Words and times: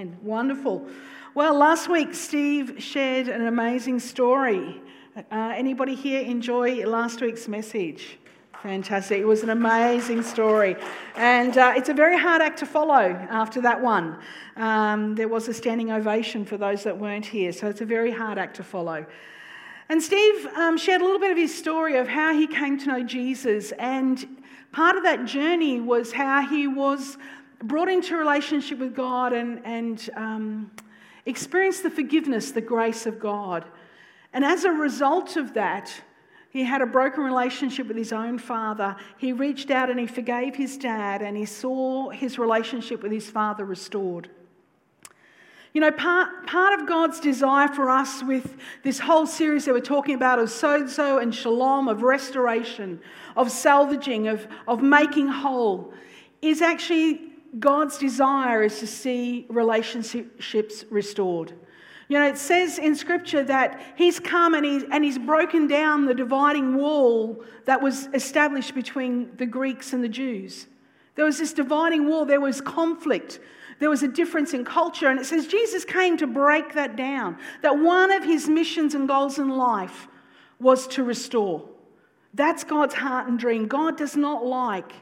Amen. 0.00 0.16
Wonderful. 0.22 0.86
Well, 1.34 1.52
last 1.52 1.90
week 1.90 2.14
Steve 2.14 2.76
shared 2.78 3.28
an 3.28 3.46
amazing 3.46 4.00
story. 4.00 4.80
Uh, 5.14 5.52
anybody 5.54 5.94
here 5.94 6.22
enjoy 6.22 6.86
last 6.86 7.20
week's 7.20 7.46
message? 7.48 8.16
Fantastic. 8.62 9.18
It 9.18 9.26
was 9.26 9.42
an 9.42 9.50
amazing 9.50 10.22
story. 10.22 10.76
And 11.16 11.58
uh, 11.58 11.74
it's 11.76 11.90
a 11.90 11.94
very 11.94 12.18
hard 12.18 12.40
act 12.40 12.60
to 12.60 12.66
follow 12.66 13.12
after 13.28 13.60
that 13.60 13.78
one. 13.78 14.16
Um, 14.56 15.16
there 15.16 15.28
was 15.28 15.48
a 15.48 15.52
standing 15.52 15.92
ovation 15.92 16.46
for 16.46 16.56
those 16.56 16.82
that 16.84 16.96
weren't 16.96 17.26
here, 17.26 17.52
so 17.52 17.68
it's 17.68 17.82
a 17.82 17.86
very 17.86 18.10
hard 18.10 18.38
act 18.38 18.56
to 18.56 18.64
follow. 18.64 19.04
And 19.90 20.02
Steve 20.02 20.46
um, 20.56 20.78
shared 20.78 21.02
a 21.02 21.04
little 21.04 21.20
bit 21.20 21.30
of 21.30 21.36
his 21.36 21.54
story 21.54 21.98
of 21.98 22.08
how 22.08 22.32
he 22.32 22.46
came 22.46 22.78
to 22.78 22.86
know 22.86 23.02
Jesus. 23.02 23.72
And 23.72 24.24
part 24.72 24.96
of 24.96 25.02
that 25.02 25.26
journey 25.26 25.78
was 25.78 26.12
how 26.12 26.40
he 26.40 26.66
was 26.66 27.18
brought 27.62 27.88
into 27.88 28.16
relationship 28.16 28.78
with 28.78 28.94
God 28.94 29.32
and, 29.32 29.60
and 29.64 30.10
um, 30.16 30.70
experienced 31.26 31.82
the 31.82 31.90
forgiveness, 31.90 32.52
the 32.52 32.60
grace 32.60 33.06
of 33.06 33.20
God. 33.20 33.64
And 34.32 34.44
as 34.44 34.64
a 34.64 34.70
result 34.70 35.36
of 35.36 35.54
that, 35.54 35.92
he 36.50 36.64
had 36.64 36.82
a 36.82 36.86
broken 36.86 37.22
relationship 37.22 37.86
with 37.86 37.96
his 37.96 38.12
own 38.12 38.38
father. 38.38 38.96
He 39.18 39.32
reached 39.32 39.70
out 39.70 39.88
and 39.88 40.00
he 40.00 40.06
forgave 40.06 40.56
his 40.56 40.76
dad, 40.76 41.22
and 41.22 41.36
he 41.36 41.44
saw 41.44 42.10
his 42.10 42.38
relationship 42.38 43.02
with 43.02 43.12
his 43.12 43.30
father 43.30 43.64
restored. 43.64 44.28
You 45.72 45.80
know, 45.80 45.92
part, 45.92 46.48
part 46.48 46.80
of 46.80 46.88
God's 46.88 47.20
desire 47.20 47.68
for 47.68 47.88
us 47.88 48.24
with 48.24 48.56
this 48.82 48.98
whole 48.98 49.26
series 49.26 49.66
that 49.66 49.74
we're 49.74 49.80
talking 49.80 50.16
about 50.16 50.40
of 50.40 50.48
sozo 50.48 51.22
and 51.22 51.32
shalom, 51.32 51.86
of 51.86 52.02
restoration, 52.02 53.00
of 53.36 53.52
salvaging, 53.52 54.26
of, 54.26 54.48
of 54.66 54.82
making 54.82 55.28
whole, 55.28 55.92
is 56.42 56.60
actually 56.60 57.29
God's 57.58 57.98
desire 57.98 58.62
is 58.62 58.78
to 58.78 58.86
see 58.86 59.46
relationships 59.48 60.84
restored. 60.90 61.52
You 62.08 62.18
know, 62.18 62.26
it 62.26 62.38
says 62.38 62.78
in 62.78 62.96
Scripture 62.96 63.44
that 63.44 63.80
He's 63.96 64.18
come 64.18 64.54
and, 64.54 64.64
he, 64.64 64.84
and 64.90 65.04
He's 65.04 65.18
broken 65.18 65.68
down 65.68 66.06
the 66.06 66.14
dividing 66.14 66.74
wall 66.76 67.44
that 67.66 67.80
was 67.80 68.08
established 68.14 68.74
between 68.74 69.36
the 69.36 69.46
Greeks 69.46 69.92
and 69.92 70.02
the 70.02 70.08
Jews. 70.08 70.66
There 71.14 71.24
was 71.24 71.38
this 71.38 71.52
dividing 71.52 72.08
wall, 72.08 72.24
there 72.24 72.40
was 72.40 72.60
conflict, 72.60 73.40
there 73.78 73.90
was 73.90 74.02
a 74.02 74.08
difference 74.08 74.54
in 74.54 74.64
culture. 74.64 75.08
And 75.08 75.20
it 75.20 75.26
says 75.26 75.46
Jesus 75.46 75.84
came 75.84 76.16
to 76.18 76.26
break 76.26 76.74
that 76.74 76.96
down, 76.96 77.38
that 77.62 77.78
one 77.78 78.10
of 78.10 78.24
His 78.24 78.48
missions 78.48 78.94
and 78.94 79.06
goals 79.06 79.38
in 79.38 79.48
life 79.48 80.08
was 80.60 80.86
to 80.88 81.04
restore. 81.04 81.68
That's 82.34 82.64
God's 82.64 82.94
heart 82.94 83.28
and 83.28 83.38
dream. 83.38 83.66
God 83.66 83.96
does 83.96 84.16
not 84.16 84.44
like 84.44 84.92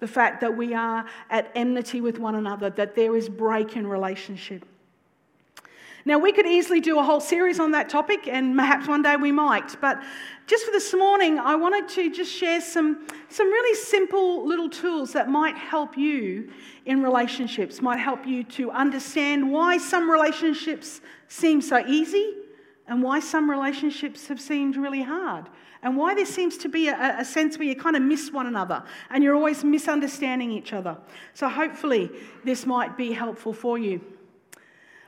the 0.00 0.06
fact 0.06 0.40
that 0.40 0.56
we 0.56 0.74
are 0.74 1.04
at 1.30 1.50
enmity 1.54 2.00
with 2.00 2.18
one 2.18 2.34
another, 2.34 2.70
that 2.70 2.94
there 2.94 3.16
is 3.16 3.28
break 3.28 3.76
in 3.76 3.86
relationship. 3.86 4.64
Now, 6.04 6.18
we 6.18 6.32
could 6.32 6.46
easily 6.46 6.80
do 6.80 6.98
a 6.98 7.02
whole 7.02 7.20
series 7.20 7.60
on 7.60 7.72
that 7.72 7.88
topic, 7.88 8.28
and 8.28 8.56
perhaps 8.56 8.88
one 8.88 9.02
day 9.02 9.16
we 9.16 9.30
might. 9.30 9.78
But 9.80 10.02
just 10.46 10.64
for 10.64 10.70
this 10.70 10.94
morning, 10.94 11.38
I 11.38 11.54
wanted 11.54 11.88
to 11.96 12.10
just 12.10 12.32
share 12.32 12.60
some, 12.60 13.06
some 13.28 13.48
really 13.48 13.76
simple 13.76 14.46
little 14.46 14.70
tools 14.70 15.12
that 15.12 15.28
might 15.28 15.56
help 15.56 15.98
you 15.98 16.50
in 16.86 17.02
relationships, 17.02 17.82
might 17.82 17.98
help 17.98 18.26
you 18.26 18.42
to 18.44 18.70
understand 18.70 19.52
why 19.52 19.76
some 19.76 20.10
relationships 20.10 21.02
seem 21.28 21.60
so 21.60 21.86
easy 21.86 22.34
and 22.88 23.02
why 23.02 23.20
some 23.20 23.50
relationships 23.50 24.28
have 24.28 24.40
seemed 24.40 24.76
really 24.76 25.02
hard 25.02 25.46
and 25.82 25.96
why 25.96 26.14
there 26.14 26.26
seems 26.26 26.56
to 26.58 26.68
be 26.68 26.88
a, 26.88 27.16
a, 27.20 27.24
sense 27.24 27.58
where 27.58 27.68
you 27.68 27.76
kind 27.76 27.94
of 27.94 28.02
miss 28.02 28.32
one 28.32 28.46
another 28.46 28.82
and 29.10 29.22
you're 29.22 29.34
always 29.34 29.62
misunderstanding 29.62 30.50
each 30.50 30.72
other. 30.72 30.96
So, 31.34 31.48
hopefully, 31.48 32.10
this 32.44 32.66
might 32.66 32.96
be 32.96 33.12
helpful 33.12 33.52
for 33.52 33.78
you. 33.78 34.00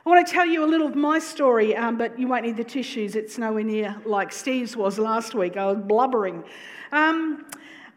I 0.05 0.09
want 0.09 0.25
to 0.25 0.33
tell 0.33 0.45
you 0.45 0.63
a 0.63 0.65
little 0.65 0.87
of 0.87 0.95
my 0.95 1.19
story, 1.19 1.75
um, 1.75 1.97
but 1.97 2.17
you 2.17 2.27
won't 2.27 2.43
need 2.43 2.57
the 2.57 2.63
tissues. 2.63 3.15
It's 3.15 3.37
nowhere 3.37 3.63
near 3.63 3.95
like 4.05 4.31
Steve's 4.31 4.75
was 4.75 4.97
last 4.97 5.35
week. 5.35 5.57
I 5.57 5.65
was 5.65 5.77
blubbering. 5.77 6.43
Um, 6.91 7.45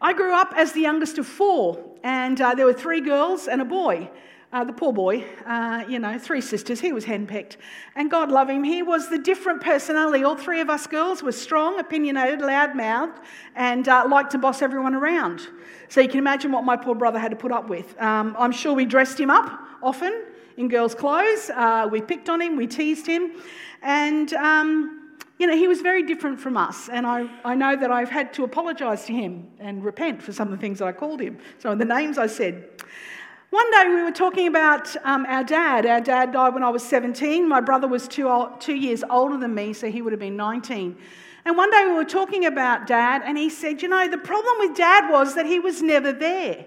I 0.01 0.13
grew 0.13 0.35
up 0.35 0.53
as 0.55 0.73
the 0.73 0.81
youngest 0.81 1.17
of 1.17 1.25
four, 1.25 1.83
and 2.03 2.39
uh, 2.39 2.53
there 2.53 2.65
were 2.65 2.73
three 2.73 3.01
girls 3.01 3.47
and 3.47 3.61
a 3.61 3.65
boy. 3.65 4.09
Uh, 4.55 4.63
the 4.63 4.71
poor 4.71 4.93
boy, 4.93 5.21
uh, 5.45 5.83
you 5.85 5.99
know, 5.99 6.17
three 6.17 6.39
sisters, 6.39 6.79
he 6.79 6.93
was 6.93 7.03
henpecked. 7.03 7.57
And 7.97 8.09
God 8.09 8.31
love 8.31 8.49
him, 8.49 8.63
he 8.63 8.83
was 8.83 9.09
the 9.09 9.17
different 9.17 9.61
personality. 9.61 10.23
All 10.23 10.37
three 10.37 10.61
of 10.61 10.69
us 10.69 10.87
girls 10.87 11.21
were 11.21 11.33
strong, 11.33 11.77
opinionated, 11.77 12.39
loud 12.39 12.73
mouthed, 12.73 13.19
and 13.57 13.85
uh, 13.89 14.05
liked 14.09 14.31
to 14.31 14.37
boss 14.37 14.61
everyone 14.61 14.95
around. 14.95 15.45
So 15.89 15.99
you 15.99 16.07
can 16.07 16.19
imagine 16.19 16.53
what 16.53 16.63
my 16.63 16.77
poor 16.77 16.95
brother 16.95 17.19
had 17.19 17.31
to 17.31 17.35
put 17.35 17.51
up 17.51 17.67
with. 17.67 18.01
Um, 18.01 18.33
I'm 18.39 18.53
sure 18.53 18.71
we 18.71 18.85
dressed 18.85 19.19
him 19.19 19.29
up 19.29 19.59
often 19.83 20.23
in 20.55 20.69
girls' 20.69 20.95
clothes, 20.95 21.51
uh, 21.53 21.89
we 21.91 21.99
picked 21.99 22.29
on 22.29 22.39
him, 22.39 22.55
we 22.55 22.65
teased 22.65 23.05
him, 23.05 23.33
and. 23.81 24.31
Um, 24.33 25.01
you 25.37 25.47
know, 25.47 25.57
he 25.57 25.67
was 25.67 25.81
very 25.81 26.03
different 26.03 26.39
from 26.39 26.55
us, 26.55 26.87
and 26.87 27.05
I, 27.05 27.29
I 27.43 27.55
know 27.55 27.75
that 27.75 27.91
I've 27.91 28.09
had 28.09 28.33
to 28.35 28.45
apologise 28.45 29.05
to 29.07 29.11
him 29.11 29.49
and 29.59 29.83
repent 29.83 30.23
for 30.23 30.31
some 30.31 30.47
of 30.47 30.53
the 30.53 30.61
things 30.61 30.81
I 30.81 30.93
called 30.93 31.19
him, 31.19 31.39
some 31.59 31.73
of 31.73 31.77
the 31.77 31.83
names 31.83 32.17
I 32.17 32.27
said. 32.27 32.69
One 33.55 33.71
day 33.71 33.85
we 33.87 34.03
were 34.03 34.11
talking 34.11 34.47
about 34.47 34.93
um, 35.05 35.25
our 35.27 35.41
dad. 35.41 35.85
Our 35.85 36.01
dad 36.01 36.33
died 36.33 36.53
when 36.53 36.61
I 36.61 36.69
was 36.69 36.83
17. 36.83 37.47
My 37.47 37.61
brother 37.61 37.87
was 37.87 38.05
two, 38.05 38.27
old, 38.27 38.59
two 38.59 38.75
years 38.75 39.01
older 39.09 39.37
than 39.37 39.55
me, 39.55 39.71
so 39.71 39.89
he 39.89 40.01
would 40.01 40.11
have 40.11 40.19
been 40.19 40.35
19. 40.35 40.97
And 41.45 41.55
one 41.55 41.71
day 41.71 41.85
we 41.85 41.93
were 41.93 42.03
talking 42.03 42.45
about 42.47 42.85
dad, 42.85 43.21
and 43.23 43.37
he 43.37 43.49
said, 43.49 43.81
You 43.81 43.87
know, 43.87 44.09
the 44.09 44.17
problem 44.17 44.55
with 44.59 44.75
dad 44.75 45.09
was 45.09 45.35
that 45.35 45.45
he 45.45 45.61
was 45.61 45.81
never 45.81 46.11
there, 46.11 46.65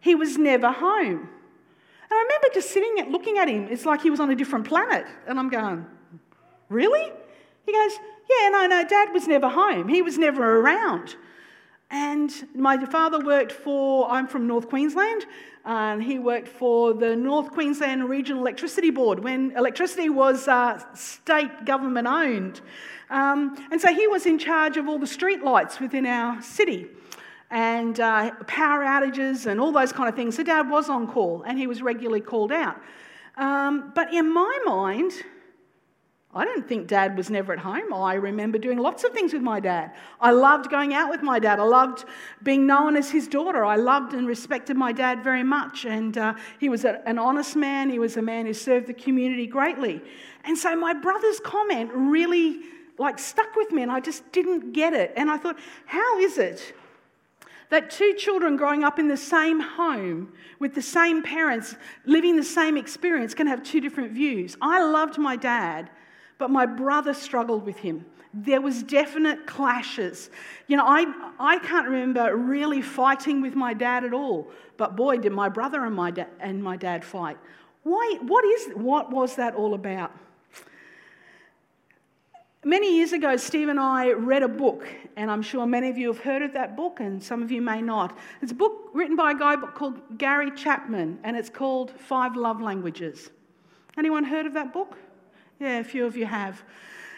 he 0.00 0.14
was 0.14 0.38
never 0.38 0.72
home. 0.72 1.18
And 1.18 2.10
I 2.10 2.22
remember 2.22 2.48
just 2.54 2.70
sitting 2.70 2.98
and 3.00 3.12
looking 3.12 3.36
at 3.36 3.46
him. 3.46 3.68
It's 3.70 3.84
like 3.84 4.00
he 4.00 4.08
was 4.08 4.18
on 4.18 4.30
a 4.30 4.34
different 4.34 4.66
planet. 4.66 5.04
And 5.26 5.38
I'm 5.38 5.50
going, 5.50 5.84
Really? 6.70 7.12
He 7.66 7.72
goes, 7.72 7.92
Yeah, 8.30 8.48
no, 8.48 8.66
no, 8.68 8.88
dad 8.88 9.12
was 9.12 9.28
never 9.28 9.50
home. 9.50 9.86
He 9.86 10.00
was 10.00 10.16
never 10.16 10.60
around. 10.60 11.14
And 11.92 12.48
my 12.54 12.82
father 12.86 13.20
worked 13.20 13.52
for, 13.52 14.10
I'm 14.10 14.26
from 14.26 14.46
North 14.46 14.68
Queensland, 14.70 15.26
and 15.66 16.02
he 16.02 16.18
worked 16.18 16.48
for 16.48 16.94
the 16.94 17.14
North 17.14 17.50
Queensland 17.50 18.08
Regional 18.08 18.40
Electricity 18.40 18.88
Board 18.88 19.22
when 19.22 19.52
electricity 19.58 20.08
was 20.08 20.48
uh, 20.48 20.82
state 20.94 21.66
government 21.66 22.08
owned. 22.08 22.62
Um, 23.10 23.62
and 23.70 23.78
so 23.78 23.92
he 23.92 24.06
was 24.06 24.24
in 24.24 24.38
charge 24.38 24.78
of 24.78 24.88
all 24.88 24.98
the 24.98 25.06
street 25.06 25.44
lights 25.44 25.80
within 25.80 26.06
our 26.06 26.40
city 26.40 26.88
and 27.50 28.00
uh, 28.00 28.30
power 28.46 28.82
outages 28.82 29.44
and 29.44 29.60
all 29.60 29.70
those 29.70 29.92
kind 29.92 30.08
of 30.08 30.16
things. 30.16 30.36
So 30.36 30.42
dad 30.42 30.70
was 30.70 30.88
on 30.88 31.06
call 31.06 31.42
and 31.42 31.58
he 31.58 31.66
was 31.66 31.82
regularly 31.82 32.22
called 32.22 32.52
out. 32.52 32.80
Um, 33.36 33.92
but 33.94 34.14
in 34.14 34.32
my 34.32 34.58
mind, 34.64 35.12
I 36.34 36.46
don't 36.46 36.66
think 36.66 36.86
dad 36.86 37.14
was 37.14 37.28
never 37.28 37.52
at 37.52 37.58
home. 37.58 37.92
I 37.92 38.14
remember 38.14 38.56
doing 38.56 38.78
lots 38.78 39.04
of 39.04 39.12
things 39.12 39.34
with 39.34 39.42
my 39.42 39.60
dad. 39.60 39.92
I 40.18 40.30
loved 40.30 40.70
going 40.70 40.94
out 40.94 41.10
with 41.10 41.22
my 41.22 41.38
dad. 41.38 41.60
I 41.60 41.64
loved 41.64 42.06
being 42.42 42.66
known 42.66 42.96
as 42.96 43.10
his 43.10 43.28
daughter. 43.28 43.66
I 43.66 43.76
loved 43.76 44.14
and 44.14 44.26
respected 44.26 44.74
my 44.74 44.92
dad 44.92 45.22
very 45.22 45.42
much. 45.42 45.84
And 45.84 46.16
uh, 46.16 46.32
he 46.58 46.70
was 46.70 46.86
a, 46.86 47.06
an 47.06 47.18
honest 47.18 47.54
man. 47.54 47.90
He 47.90 47.98
was 47.98 48.16
a 48.16 48.22
man 48.22 48.46
who 48.46 48.54
served 48.54 48.86
the 48.86 48.94
community 48.94 49.46
greatly. 49.46 50.00
And 50.44 50.56
so 50.56 50.74
my 50.74 50.94
brother's 50.94 51.38
comment 51.38 51.90
really 51.92 52.60
like 52.98 53.18
stuck 53.18 53.54
with 53.54 53.70
me 53.70 53.82
and 53.82 53.92
I 53.92 54.00
just 54.00 54.32
didn't 54.32 54.72
get 54.72 54.94
it. 54.94 55.12
And 55.16 55.30
I 55.30 55.36
thought, 55.36 55.58
how 55.84 56.18
is 56.18 56.38
it 56.38 56.74
that 57.68 57.90
two 57.90 58.14
children 58.14 58.56
growing 58.56 58.84
up 58.84 58.98
in 58.98 59.08
the 59.08 59.16
same 59.16 59.60
home 59.60 60.32
with 60.58 60.74
the 60.74 60.82
same 60.82 61.22
parents, 61.22 61.74
living 62.06 62.36
the 62.36 62.42
same 62.42 62.78
experience, 62.78 63.34
can 63.34 63.46
have 63.46 63.62
two 63.62 63.80
different 63.80 64.12
views? 64.12 64.56
I 64.62 64.82
loved 64.82 65.18
my 65.18 65.36
dad 65.36 65.90
but 66.42 66.50
my 66.50 66.66
brother 66.66 67.14
struggled 67.14 67.64
with 67.64 67.76
him. 67.76 68.04
There 68.34 68.60
was 68.60 68.82
definite 68.82 69.46
clashes. 69.46 70.28
You 70.66 70.76
know, 70.76 70.84
I, 70.84 71.04
I 71.38 71.60
can't 71.60 71.86
remember 71.86 72.34
really 72.34 72.82
fighting 72.82 73.40
with 73.40 73.54
my 73.54 73.72
dad 73.74 74.02
at 74.02 74.12
all, 74.12 74.50
but 74.76 74.96
boy, 74.96 75.18
did 75.18 75.30
my 75.30 75.48
brother 75.48 75.84
and 75.84 75.94
my, 75.94 76.10
da- 76.10 76.26
and 76.40 76.60
my 76.60 76.76
dad 76.76 77.04
fight. 77.04 77.38
Why, 77.84 78.18
what, 78.22 78.44
is, 78.44 78.72
what 78.74 79.12
was 79.12 79.36
that 79.36 79.54
all 79.54 79.74
about? 79.74 80.10
Many 82.64 82.96
years 82.96 83.12
ago, 83.12 83.36
Steve 83.36 83.68
and 83.68 83.78
I 83.78 84.10
read 84.10 84.42
a 84.42 84.48
book, 84.48 84.88
and 85.14 85.30
I'm 85.30 85.42
sure 85.42 85.64
many 85.64 85.90
of 85.90 85.96
you 85.96 86.08
have 86.08 86.24
heard 86.24 86.42
of 86.42 86.54
that 86.54 86.76
book, 86.76 86.98
and 86.98 87.22
some 87.22 87.40
of 87.40 87.52
you 87.52 87.62
may 87.62 87.80
not. 87.80 88.18
It's 88.40 88.50
a 88.50 88.56
book 88.56 88.90
written 88.92 89.14
by 89.14 89.30
a 89.30 89.38
guy 89.38 89.54
called 89.54 90.18
Gary 90.18 90.50
Chapman, 90.50 91.20
and 91.22 91.36
it's 91.36 91.50
called 91.50 91.92
Five 91.92 92.34
Love 92.34 92.60
Languages. 92.60 93.30
Anyone 93.96 94.24
heard 94.24 94.46
of 94.46 94.54
that 94.54 94.72
book? 94.72 94.98
Yeah, 95.62 95.78
a 95.78 95.84
few 95.84 96.04
of 96.06 96.16
you 96.16 96.26
have. 96.26 96.60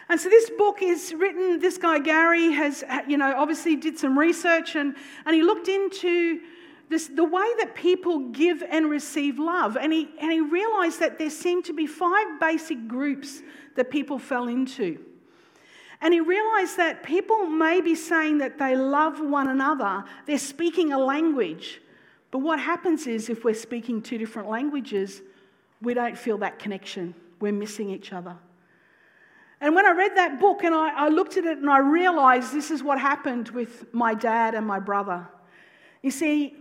And 0.07 0.21
so 0.21 0.29
this 0.29 0.51
book 0.51 0.83
is 0.83 1.15
written, 1.17 1.57
this 1.57 1.79
guy 1.79 1.97
Gary 1.97 2.51
has, 2.51 2.83
you 3.07 3.17
know, 3.17 3.33
obviously 3.35 3.75
did 3.75 3.97
some 3.97 4.19
research 4.19 4.75
and, 4.75 4.95
and 5.25 5.35
he 5.35 5.41
looked 5.41 5.67
into 5.67 6.41
this, 6.87 7.07
the 7.07 7.23
way 7.23 7.47
that 7.57 7.73
people 7.73 8.29
give 8.29 8.61
and 8.69 8.87
receive 8.87 9.39
love. 9.39 9.77
And 9.77 9.91
he, 9.91 10.11
and 10.21 10.31
he 10.31 10.41
realized 10.41 10.99
that 10.99 11.17
there 11.17 11.31
seemed 11.31 11.65
to 11.65 11.73
be 11.73 11.87
five 11.87 12.39
basic 12.39 12.87
groups 12.87 13.41
that 13.77 13.89
people 13.89 14.19
fell 14.19 14.47
into. 14.47 14.99
And 15.99 16.13
he 16.13 16.19
realized 16.19 16.77
that 16.77 17.01
people 17.01 17.47
may 17.47 17.81
be 17.81 17.95
saying 17.95 18.37
that 18.37 18.59
they 18.59 18.75
love 18.75 19.19
one 19.21 19.47
another, 19.47 20.03
they're 20.27 20.37
speaking 20.37 20.93
a 20.93 20.99
language. 20.99 21.81
But 22.29 22.39
what 22.41 22.59
happens 22.59 23.07
is 23.07 23.27
if 23.27 23.43
we're 23.43 23.55
speaking 23.55 24.03
two 24.03 24.19
different 24.19 24.49
languages, 24.49 25.23
we 25.81 25.95
don't 25.95 26.15
feel 26.15 26.37
that 26.37 26.59
connection. 26.59 27.15
We're 27.39 27.51
missing 27.51 27.89
each 27.89 28.13
other. 28.13 28.35
And 29.61 29.73
when 29.73 29.85
I 29.85 29.91
read 29.91 30.15
that 30.15 30.39
book 30.39 30.63
and 30.63 30.75
I, 30.75 31.05
I 31.05 31.07
looked 31.09 31.37
at 31.37 31.45
it 31.45 31.57
and 31.57 31.69
I 31.69 31.79
realized 31.79 32.53
this 32.53 32.71
is 32.71 32.83
what 32.83 32.99
happened 32.99 33.49
with 33.49 33.93
my 33.93 34.13
dad 34.13 34.53
and 34.53 34.65
my 34.65 34.79
brother. 34.79 35.27
You 36.01 36.11
see, 36.11 36.55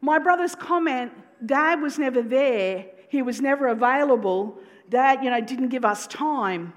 my 0.00 0.18
brother's 0.18 0.54
comment, 0.54 1.12
Dad 1.44 1.80
was 1.80 1.98
never 1.98 2.22
there, 2.22 2.86
he 3.08 3.22
was 3.22 3.40
never 3.40 3.68
available, 3.68 4.58
Dad, 4.88 5.22
you 5.22 5.30
know, 5.30 5.40
didn't 5.40 5.68
give 5.68 5.84
us 5.84 6.06
time. 6.06 6.72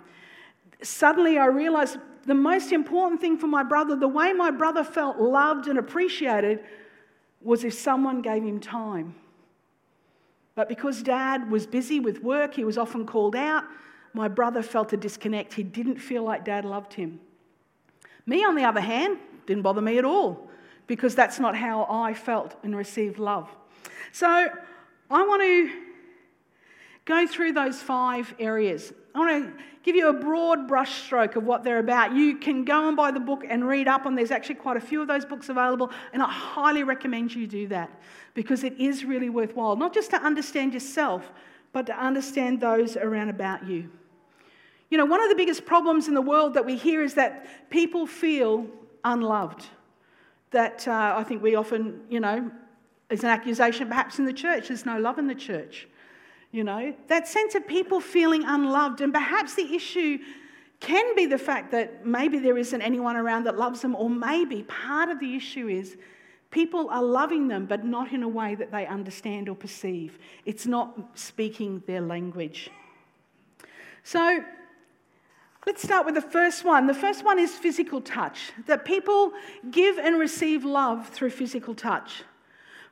Suddenly 0.82 1.38
I 1.38 1.48
realized 1.48 1.98
the 2.26 2.34
most 2.34 2.72
important 2.72 3.20
thing 3.20 3.38
for 3.38 3.48
my 3.48 3.64
brother, 3.64 3.96
the 3.96 4.08
way 4.08 4.32
my 4.34 4.52
brother 4.52 4.84
felt 4.84 5.18
loved 5.18 5.68
and 5.68 5.78
appreciated, 5.78 6.64
was 7.42 7.64
if 7.64 7.74
someone 7.74 8.22
gave 8.22 8.44
him 8.44 8.60
time. 8.60 9.16
But 10.56 10.70
because 10.70 11.02
dad 11.02 11.50
was 11.50 11.66
busy 11.66 12.00
with 12.00 12.22
work, 12.22 12.54
he 12.54 12.64
was 12.64 12.78
often 12.78 13.06
called 13.06 13.36
out, 13.36 13.64
my 14.14 14.28
brother 14.28 14.62
felt 14.62 14.94
a 14.94 14.98
disconnect. 14.98 15.54
He 15.54 15.64
didn't 15.64 15.98
feel 15.98 16.24
like 16.24 16.46
dad 16.46 16.66
loved 16.66 16.94
him. 16.94 17.20
Me, 18.26 18.44
on 18.44 18.56
the 18.56 18.64
other 18.64 18.82
hand, 18.82 19.18
didn't 19.46 19.64
bother 19.64 19.82
me 19.82 19.98
at 19.98 20.06
all 20.06 20.50
because 20.88 21.16
that's 21.16 21.40
not 21.40 21.56
how 21.56 21.88
I 21.90 22.14
felt 22.14 22.56
and 22.64 22.76
received 22.76 23.18
love. 23.18 23.50
So 24.12 24.28
I 24.28 25.24
want 25.24 25.42
to 25.42 25.72
go 27.06 27.26
through 27.28 27.54
those 27.54 27.82
five 27.82 28.34
areas. 28.40 28.94
I 29.16 29.20
want 29.20 29.46
to 29.46 29.64
give 29.84 29.96
you 29.96 30.10
a 30.10 30.14
broad 30.14 30.68
brushstroke 30.68 31.36
of 31.36 31.44
what 31.44 31.64
they're 31.64 31.80
about. 31.80 32.16
You 32.16 32.38
can 32.38 32.66
go 32.66 32.88
and 32.88 32.98
buy 32.98 33.12
the 33.12 33.20
book 33.20 33.46
and 33.48 33.68
read 33.68 33.88
up 33.88 34.06
on. 34.06 34.16
There's 34.16 34.32
actually 34.32 34.56
quite 34.56 34.78
a 34.78 34.82
few 34.82 35.02
of 35.02 35.08
those 35.08 35.24
books 35.24 35.50
available, 35.50 35.92
and 36.14 36.24
I 36.24 36.30
highly 36.30 36.84
recommend 36.84 37.34
you 37.34 37.46
do 37.46 37.68
that 37.68 37.92
because 38.34 38.64
it 38.64 38.80
is 38.80 39.06
really 39.06 39.30
worthwhile, 39.30 39.76
not 39.76 39.94
just 39.94 40.10
to 40.12 40.18
understand 40.18 40.74
yourself, 40.74 41.32
but 41.74 41.86
to 41.86 41.98
understand 41.98 42.60
those 42.60 42.98
around 42.98 43.30
about 43.30 43.68
you. 43.68 43.90
You 44.90 44.98
know, 44.98 45.06
one 45.06 45.22
of 45.22 45.30
the 45.30 45.36
biggest 45.36 45.66
problems 45.66 46.08
in 46.08 46.14
the 46.14 46.22
world 46.22 46.54
that 46.56 46.66
we 46.66 46.76
hear 46.76 47.04
is 47.04 47.14
that 47.16 47.70
people 47.70 48.08
feel 48.08 48.68
unloved. 49.04 49.66
That 50.52 50.88
uh, 50.88 51.16
I 51.18 51.24
think 51.24 51.42
we 51.42 51.56
often, 51.56 52.02
you 52.10 52.20
know, 52.20 52.52
is 53.10 53.24
an 53.24 53.30
accusation 53.30 53.88
perhaps 53.88 54.20
in 54.20 54.26
the 54.26 54.34
church. 54.34 54.68
There's 54.68 54.86
no 54.86 55.00
love 55.00 55.18
in 55.18 55.28
the 55.28 55.36
church. 55.36 55.88
You 56.54 56.64
know, 56.64 56.94
that 57.08 57.28
sense 57.28 57.56
of 57.56 57.68
people 57.68 58.00
feeling 58.00 58.44
unloved, 58.46 59.02
and 59.02 59.12
perhaps 59.12 59.56
the 59.56 59.74
issue 59.74 60.20
can 60.80 61.16
be 61.16 61.26
the 61.26 61.40
fact 61.40 61.72
that 61.72 62.06
maybe 62.06 62.38
there 62.38 62.60
isn't 62.60 62.80
anyone 62.80 63.16
around 63.16 63.46
that 63.46 63.58
loves 63.58 63.82
them, 63.82 63.96
or 63.96 64.08
maybe 64.08 64.62
part 64.62 65.10
of 65.10 65.20
the 65.20 65.36
issue 65.36 65.68
is 65.68 65.98
people 66.52 66.90
are 66.92 67.02
loving 67.02 67.48
them, 67.48 67.66
but 67.66 67.84
not 67.84 68.14
in 68.14 68.22
a 68.22 68.28
way 68.28 68.54
that 68.54 68.72
they 68.72 68.86
understand 68.86 69.50
or 69.50 69.56
perceive. 69.56 70.20
It's 70.46 70.68
not 70.68 70.96
speaking 71.16 71.82
their 71.88 72.02
language. 72.02 72.70
So, 74.04 74.44
Let's 75.66 75.82
start 75.82 76.06
with 76.06 76.16
the 76.16 76.22
first 76.22 76.66
one. 76.66 76.88
The 76.88 76.94
first 76.94 77.24
one 77.24 77.40
is 77.40 77.54
physical 77.54 78.02
touch, 78.02 78.52
that 78.66 78.84
people 78.84 79.32
give 79.72 79.98
and 79.98 80.20
receive 80.20 80.66
love 80.66 81.08
through 81.08 81.30
physical 81.30 81.74
touch. 81.74 82.24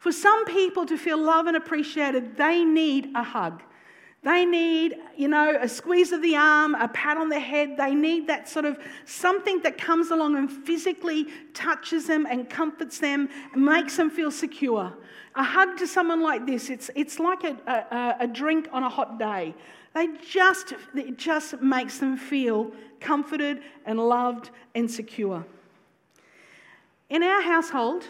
For 0.01 0.12
some 0.12 0.45
people 0.45 0.88
to 0.88 0.98
feel 0.98 1.19
loved 1.19 1.48
and 1.48 1.56
appreciated, 1.56 2.36
they 2.36 2.65
need 2.65 3.12
a 3.13 3.21
hug. 3.21 3.62
They 4.24 4.45
need, 4.45 4.95
you 5.15 5.27
know, 5.27 5.56
a 5.62 5.69
squeeze 5.69 6.12
of 6.12 6.24
the 6.24 6.36
arm, 6.36 6.74
a 6.74 6.88
pat 6.88 7.18
on 7.18 7.30
the 7.30 7.39
head. 7.39 7.77
They 7.77 7.94
need 7.94 8.25
that 8.25 8.50
sort 8.50 8.65
of 8.65 8.80
something 9.06 9.62
that 9.62 9.77
comes 9.77 10.09
along 10.09 10.38
and 10.38 10.50
physically 10.50 11.27
touches 11.53 12.07
them 12.07 12.25
and 12.25 12.50
comforts 12.50 12.98
them 12.98 13.30
and 13.53 13.63
makes 13.63 13.95
them 13.95 14.09
feel 14.09 14.31
secure. 14.31 14.92
A 15.36 15.44
hug 15.44 15.77
to 15.77 15.86
someone 15.86 16.21
like 16.21 16.47
this, 16.47 16.71
it's, 16.71 16.89
it's 16.95 17.19
like 17.19 17.44
a, 17.44 17.56
a, 17.68 18.24
a 18.24 18.27
drink 18.27 18.69
on 18.71 18.81
a 18.81 18.89
hot 18.89 19.19
day. 19.19 19.54
They 19.94 20.07
just, 20.27 20.74
it 20.95 21.19
just 21.19 21.62
makes 21.62 22.00
them 22.00 22.18
feel 22.18 22.71
comforted 23.00 23.62
and 23.86 24.00
loved 24.00 24.50
and 24.74 24.89
secure. 24.89 25.45
In 27.12 27.21
our 27.21 27.44
household, 27.44 28.07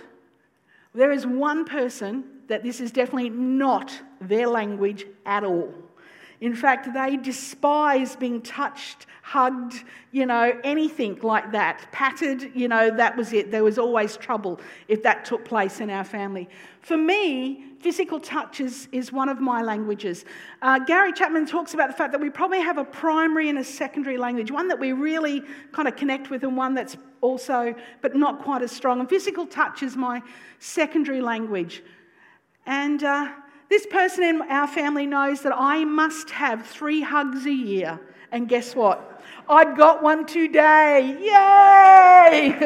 there 0.94 1.12
is 1.12 1.26
one 1.26 1.66
person 1.66 2.24
that 2.48 2.64
this 2.64 2.82
is 2.82 2.92
definitely 2.92 3.30
not 3.30 3.94
their 4.20 4.48
language 4.48 5.06
at 5.26 5.44
all. 5.44 5.74
In 6.42 6.56
fact, 6.56 6.92
they 6.92 7.18
despise 7.18 8.16
being 8.16 8.42
touched, 8.42 9.06
hugged, 9.22 9.84
you 10.12 10.26
know, 10.26 10.60
anything 10.64 11.20
like 11.22 11.52
that. 11.52 11.88
Patted, 11.92 12.52
you 12.56 12.68
know, 12.68 12.90
that 12.90 13.16
was 13.16 13.32
it. 13.32 13.52
There 13.52 13.64
was 13.64 13.78
always 13.78 14.18
trouble 14.18 14.60
if 14.88 15.04
that 15.04 15.24
took 15.24 15.46
place 15.46 15.82
in 15.82 15.92
our 15.92 16.04
family. 16.04 16.50
For 16.82 16.98
me, 16.98 17.64
physical 17.80 18.20
touch 18.20 18.60
is, 18.60 18.88
is 18.92 19.14
one 19.14 19.30
of 19.30 19.40
my 19.40 19.62
languages. 19.62 20.26
Uh, 20.64 20.80
Gary 20.80 21.14
Chapman 21.14 21.46
talks 21.46 21.76
about 21.76 21.90
the 21.90 21.96
fact 21.96 22.12
that 22.12 22.20
we 22.20 22.32
probably 22.32 22.62
have 22.62 22.80
a 22.80 22.86
primary 22.86 23.48
and 23.48 23.60
a 23.60 23.64
secondary 23.64 24.18
language, 24.18 24.50
one 24.50 24.68
that 24.68 24.80
we 24.80 24.94
really 24.94 25.44
kind 25.72 25.88
of 25.88 25.96
connect 25.96 26.32
with 26.32 26.44
and 26.44 26.58
one 26.58 26.74
that's 26.74 26.98
also, 27.22 27.76
but 28.02 28.16
not 28.16 28.42
quite 28.42 28.64
as 28.64 28.72
strong. 28.72 29.00
And 29.00 29.08
physical 29.08 29.46
touch 29.46 29.84
is 29.84 29.96
my 29.96 30.24
secondary 30.58 31.22
language. 31.22 31.84
And 32.66 33.04
uh, 33.04 33.30
this 33.72 33.86
person 33.86 34.26
in 34.26 34.42
our 34.42 34.68
family 34.68 35.08
knows 35.08 35.44
that 35.44 35.54
I 35.56 35.86
must 35.86 36.30
have 36.32 36.68
three 36.68 37.00
hugs 37.00 37.46
a 37.46 37.54
year. 37.54 38.02
And 38.30 38.50
guess 38.50 38.76
what? 38.76 39.21
I 39.50 39.76
got 39.76 40.02
one 40.02 40.26
today. 40.26 41.18
Yay! 41.20 42.56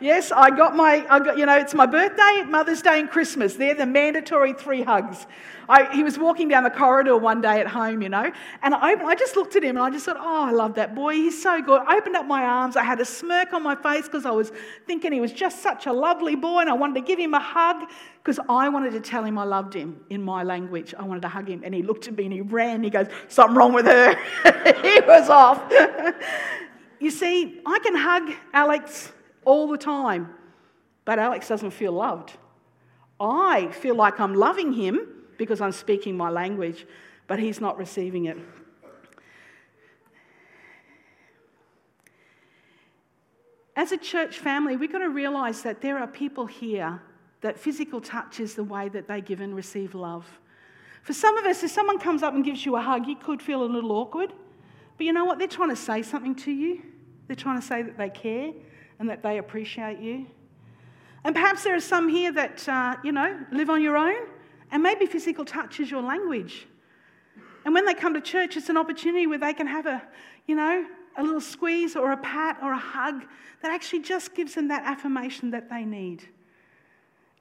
yes, 0.00 0.32
I 0.32 0.50
got 0.50 0.74
my, 0.74 1.06
I 1.08 1.20
got, 1.20 1.38
you 1.38 1.46
know, 1.46 1.56
it's 1.56 1.74
my 1.74 1.86
birthday, 1.86 2.42
Mother's 2.46 2.82
Day, 2.82 3.00
and 3.00 3.10
Christmas. 3.10 3.54
They're 3.54 3.74
the 3.74 3.86
mandatory 3.86 4.52
three 4.52 4.82
hugs. 4.82 5.26
I, 5.68 5.94
he 5.94 6.02
was 6.02 6.18
walking 6.18 6.48
down 6.48 6.64
the 6.64 6.70
corridor 6.70 7.16
one 7.16 7.40
day 7.40 7.60
at 7.60 7.68
home, 7.68 8.02
you 8.02 8.08
know, 8.08 8.32
and 8.62 8.74
I, 8.74 8.92
opened, 8.92 9.08
I 9.08 9.14
just 9.14 9.36
looked 9.36 9.54
at 9.54 9.62
him 9.62 9.76
and 9.76 9.84
I 9.84 9.90
just 9.90 10.04
thought, 10.04 10.16
oh, 10.18 10.44
I 10.44 10.50
love 10.50 10.74
that 10.74 10.96
boy. 10.96 11.14
He's 11.14 11.40
so 11.40 11.62
good. 11.62 11.82
I 11.86 11.96
opened 11.96 12.16
up 12.16 12.26
my 12.26 12.42
arms. 12.42 12.76
I 12.76 12.82
had 12.82 13.00
a 13.00 13.04
smirk 13.04 13.52
on 13.52 13.62
my 13.62 13.76
face 13.76 14.06
because 14.06 14.26
I 14.26 14.32
was 14.32 14.50
thinking 14.88 15.12
he 15.12 15.20
was 15.20 15.32
just 15.32 15.62
such 15.62 15.86
a 15.86 15.92
lovely 15.92 16.34
boy 16.34 16.60
and 16.60 16.70
I 16.70 16.72
wanted 16.72 16.94
to 16.94 17.06
give 17.06 17.20
him 17.20 17.34
a 17.34 17.40
hug 17.40 17.88
because 18.22 18.38
I 18.48 18.68
wanted 18.68 18.92
to 18.92 19.00
tell 19.00 19.24
him 19.24 19.38
I 19.38 19.44
loved 19.44 19.72
him 19.72 20.04
in 20.10 20.22
my 20.22 20.42
language. 20.42 20.94
I 20.98 21.04
wanted 21.04 21.22
to 21.22 21.28
hug 21.28 21.48
him. 21.48 21.62
And 21.64 21.74
he 21.74 21.82
looked 21.82 22.06
at 22.06 22.16
me 22.16 22.24
and 22.24 22.32
he 22.32 22.42
ran. 22.42 22.82
He 22.82 22.90
goes, 22.90 23.06
something 23.28 23.56
wrong 23.56 23.72
with 23.72 23.86
her. 23.86 24.14
he 24.82 25.00
was 25.06 25.30
off. 25.30 25.62
you 27.00 27.10
see, 27.10 27.60
I 27.64 27.78
can 27.78 27.96
hug 27.96 28.30
Alex 28.52 29.10
all 29.46 29.68
the 29.68 29.78
time, 29.78 30.34
but 31.06 31.18
Alex 31.18 31.48
doesn't 31.48 31.70
feel 31.70 31.92
loved. 31.92 32.32
I 33.18 33.68
feel 33.72 33.94
like 33.94 34.20
I'm 34.20 34.34
loving 34.34 34.74
him 34.74 35.00
because 35.38 35.62
I'm 35.62 35.72
speaking 35.72 36.14
my 36.14 36.28
language, 36.28 36.86
but 37.26 37.38
he's 37.38 37.60
not 37.60 37.78
receiving 37.78 38.26
it. 38.26 38.36
As 43.76 43.92
a 43.92 43.96
church 43.96 44.38
family, 44.38 44.76
we've 44.76 44.92
got 44.92 44.98
to 44.98 45.08
realize 45.08 45.62
that 45.62 45.80
there 45.80 45.98
are 45.98 46.06
people 46.06 46.44
here 46.44 47.00
that 47.40 47.58
physical 47.58 48.00
touch 48.00 48.40
is 48.40 48.54
the 48.54 48.64
way 48.64 48.88
that 48.88 49.08
they 49.08 49.20
give 49.20 49.40
and 49.40 49.54
receive 49.54 49.94
love. 49.94 50.26
For 51.02 51.12
some 51.12 51.36
of 51.36 51.46
us, 51.46 51.62
if 51.62 51.70
someone 51.70 51.98
comes 51.98 52.22
up 52.22 52.34
and 52.34 52.44
gives 52.44 52.66
you 52.66 52.76
a 52.76 52.80
hug, 52.80 53.06
you 53.06 53.16
could 53.16 53.40
feel 53.40 53.62
a 53.62 53.64
little 53.64 53.92
awkward. 53.92 54.32
But 54.96 55.06
you 55.06 55.12
know 55.12 55.24
what? 55.24 55.38
They're 55.38 55.48
trying 55.48 55.70
to 55.70 55.76
say 55.76 56.02
something 56.02 56.34
to 56.36 56.50
you. 56.50 56.82
They're 57.26 57.36
trying 57.36 57.60
to 57.60 57.66
say 57.66 57.82
that 57.82 57.96
they 57.96 58.10
care 58.10 58.52
and 58.98 59.08
that 59.08 59.22
they 59.22 59.38
appreciate 59.38 59.98
you. 60.00 60.26
And 61.24 61.34
perhaps 61.34 61.64
there 61.64 61.74
are 61.74 61.80
some 61.80 62.08
here 62.08 62.32
that, 62.32 62.68
uh, 62.68 62.96
you 63.02 63.12
know, 63.12 63.38
live 63.50 63.70
on 63.70 63.82
your 63.82 63.96
own 63.96 64.26
and 64.70 64.82
maybe 64.82 65.06
physical 65.06 65.44
touch 65.44 65.80
is 65.80 65.90
your 65.90 66.02
language. 66.02 66.66
And 67.64 67.74
when 67.74 67.84
they 67.84 67.94
come 67.94 68.14
to 68.14 68.20
church, 68.20 68.56
it's 68.56 68.68
an 68.68 68.76
opportunity 68.76 69.26
where 69.26 69.38
they 69.38 69.52
can 69.52 69.66
have 69.66 69.86
a, 69.86 70.02
you 70.46 70.54
know, 70.54 70.86
a 71.16 71.22
little 71.22 71.40
squeeze 71.40 71.96
or 71.96 72.12
a 72.12 72.16
pat 72.16 72.58
or 72.62 72.72
a 72.72 72.78
hug 72.78 73.24
that 73.62 73.70
actually 73.70 74.00
just 74.00 74.34
gives 74.34 74.54
them 74.54 74.68
that 74.68 74.82
affirmation 74.84 75.50
that 75.50 75.68
they 75.68 75.84
need. 75.84 76.26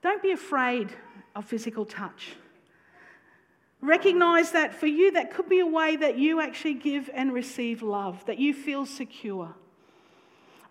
Don't 0.02 0.22
be 0.22 0.32
afraid 0.32 0.90
of 1.36 1.46
physical 1.46 1.86
touch. 1.86 2.36
Recognize 3.82 4.52
that 4.52 4.74
for 4.74 4.88
you, 4.88 5.12
that 5.12 5.34
could 5.34 5.48
be 5.48 5.60
a 5.60 5.66
way 5.66 5.96
that 5.96 6.18
you 6.18 6.42
actually 6.42 6.74
give 6.74 7.10
and 7.14 7.34
receive 7.34 7.82
love, 7.82 8.26
that 8.26 8.38
you 8.38 8.54
feel 8.54 8.86
secure. 8.86 9.54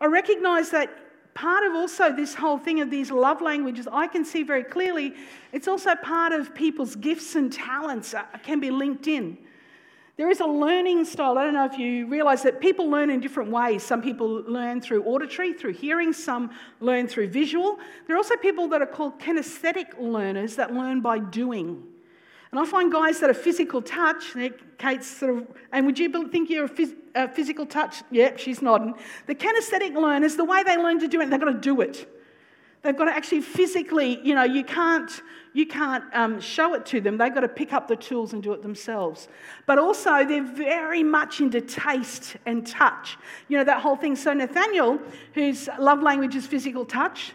I 0.01 0.07
recognize 0.07 0.71
that 0.71 0.91
part 1.35 1.65
of 1.65 1.75
also 1.75 2.15
this 2.15 2.35
whole 2.35 2.59
thing 2.59 2.81
of 2.81 2.91
these 2.91 3.11
love 3.11 3.41
languages, 3.41 3.89
I 3.91 4.09
can 4.09 4.25
see 4.25 4.43
very 4.43 4.65
clearly, 4.65 5.15
it's 5.53 5.69
also 5.69 5.95
part 5.95 6.33
of 6.33 6.55
people's 6.55 6.97
gifts 6.97 7.35
and 7.35 7.53
talents 7.53 8.13
uh, 8.13 8.25
can 8.43 8.61
be 8.61 8.71
linked 8.71 9.07
in. 9.07 9.39
There 10.19 10.29
is 10.29 10.41
a 10.41 10.47
learning 10.47 11.05
style. 11.05 11.39
I 11.39 11.45
don't 11.45 11.55
know 11.55 11.65
if 11.65 11.79
you 11.79 12.09
realize 12.09 12.43
that 12.43 12.61
people 12.61 12.91
learn 12.91 13.09
in 13.09 13.21
different 13.21 13.53
ways. 13.53 13.85
Some 13.85 14.03
people 14.03 14.43
learn 14.49 14.81
through 14.81 15.05
auditory, 15.05 15.53
through 15.53 15.75
hearing, 15.75 16.13
some 16.13 16.51
learn 16.81 17.07
through 17.07 17.29
visual. 17.29 17.79
There 18.09 18.17
are 18.17 18.19
also 18.19 18.35
people 18.35 18.67
that 18.71 18.83
are 18.83 18.87
called 18.87 19.21
kinesthetic 19.21 19.97
learners 19.97 20.57
that 20.57 20.75
learn 20.75 21.03
by 21.03 21.21
doing. 21.21 21.85
And 22.51 22.59
I 22.59 22.67
find 22.67 22.91
guys 22.91 23.21
that 23.21 23.31
are 23.31 23.35
physical 23.35 23.81
touch, 23.81 24.35
Kate's 24.77 25.07
sort 25.07 25.37
of, 25.37 25.47
and 25.71 25.87
would 25.87 26.01
you 26.01 26.29
think 26.29 26.51
you're 26.51 26.65
a, 26.65 26.69
phys, 26.69 26.97
a 27.15 27.29
physical 27.29 27.65
touch? 27.65 28.03
Yep, 28.11 28.41
she's 28.41 28.61
nodding. 28.61 28.95
The 29.27 29.37
kinesthetic 29.37 29.95
learners, 29.95 30.35
the 30.35 30.45
way 30.45 30.65
they 30.65 30.77
learn 30.77 30.99
to 30.99 31.07
do 31.07 31.21
it, 31.21 31.31
they've 31.31 31.39
got 31.39 31.53
to 31.53 31.61
do 31.61 31.81
it. 31.81 32.09
They've 32.89 32.97
got 32.97 33.05
to 33.05 33.15
actually 33.15 33.43
physically, 33.43 34.19
you 34.27 34.35
know, 34.35 34.45
you 34.45 34.65
can't, 34.65 35.11
you 35.53 35.67
can't 35.67 36.05
um, 36.15 36.41
show 36.41 36.73
it 36.73 36.87
to 36.87 37.03
them. 37.03 37.19
They've 37.19 37.35
got 37.35 37.43
to 37.43 37.49
pick 37.49 37.75
up 37.75 37.87
the 37.87 37.97
tools 37.97 38.33
and 38.33 38.43
do 38.43 38.55
it 38.55 38.63
themselves. 38.63 39.29
But 39.67 39.79
also, 39.79 40.25
they're 40.25 40.43
very 40.43 41.03
much 41.03 41.43
into 41.43 41.61
taste 41.61 42.39
and 42.47 42.67
touch. 42.67 43.19
You 43.49 43.59
know, 43.59 43.65
that 43.65 43.83
whole 43.83 43.95
thing. 43.95 44.17
So, 44.17 44.33
Nathaniel, 44.33 44.99
whose 45.35 45.69
love 45.79 46.03
language 46.03 46.35
is 46.35 46.47
physical 46.47 46.87
touch, 46.87 47.35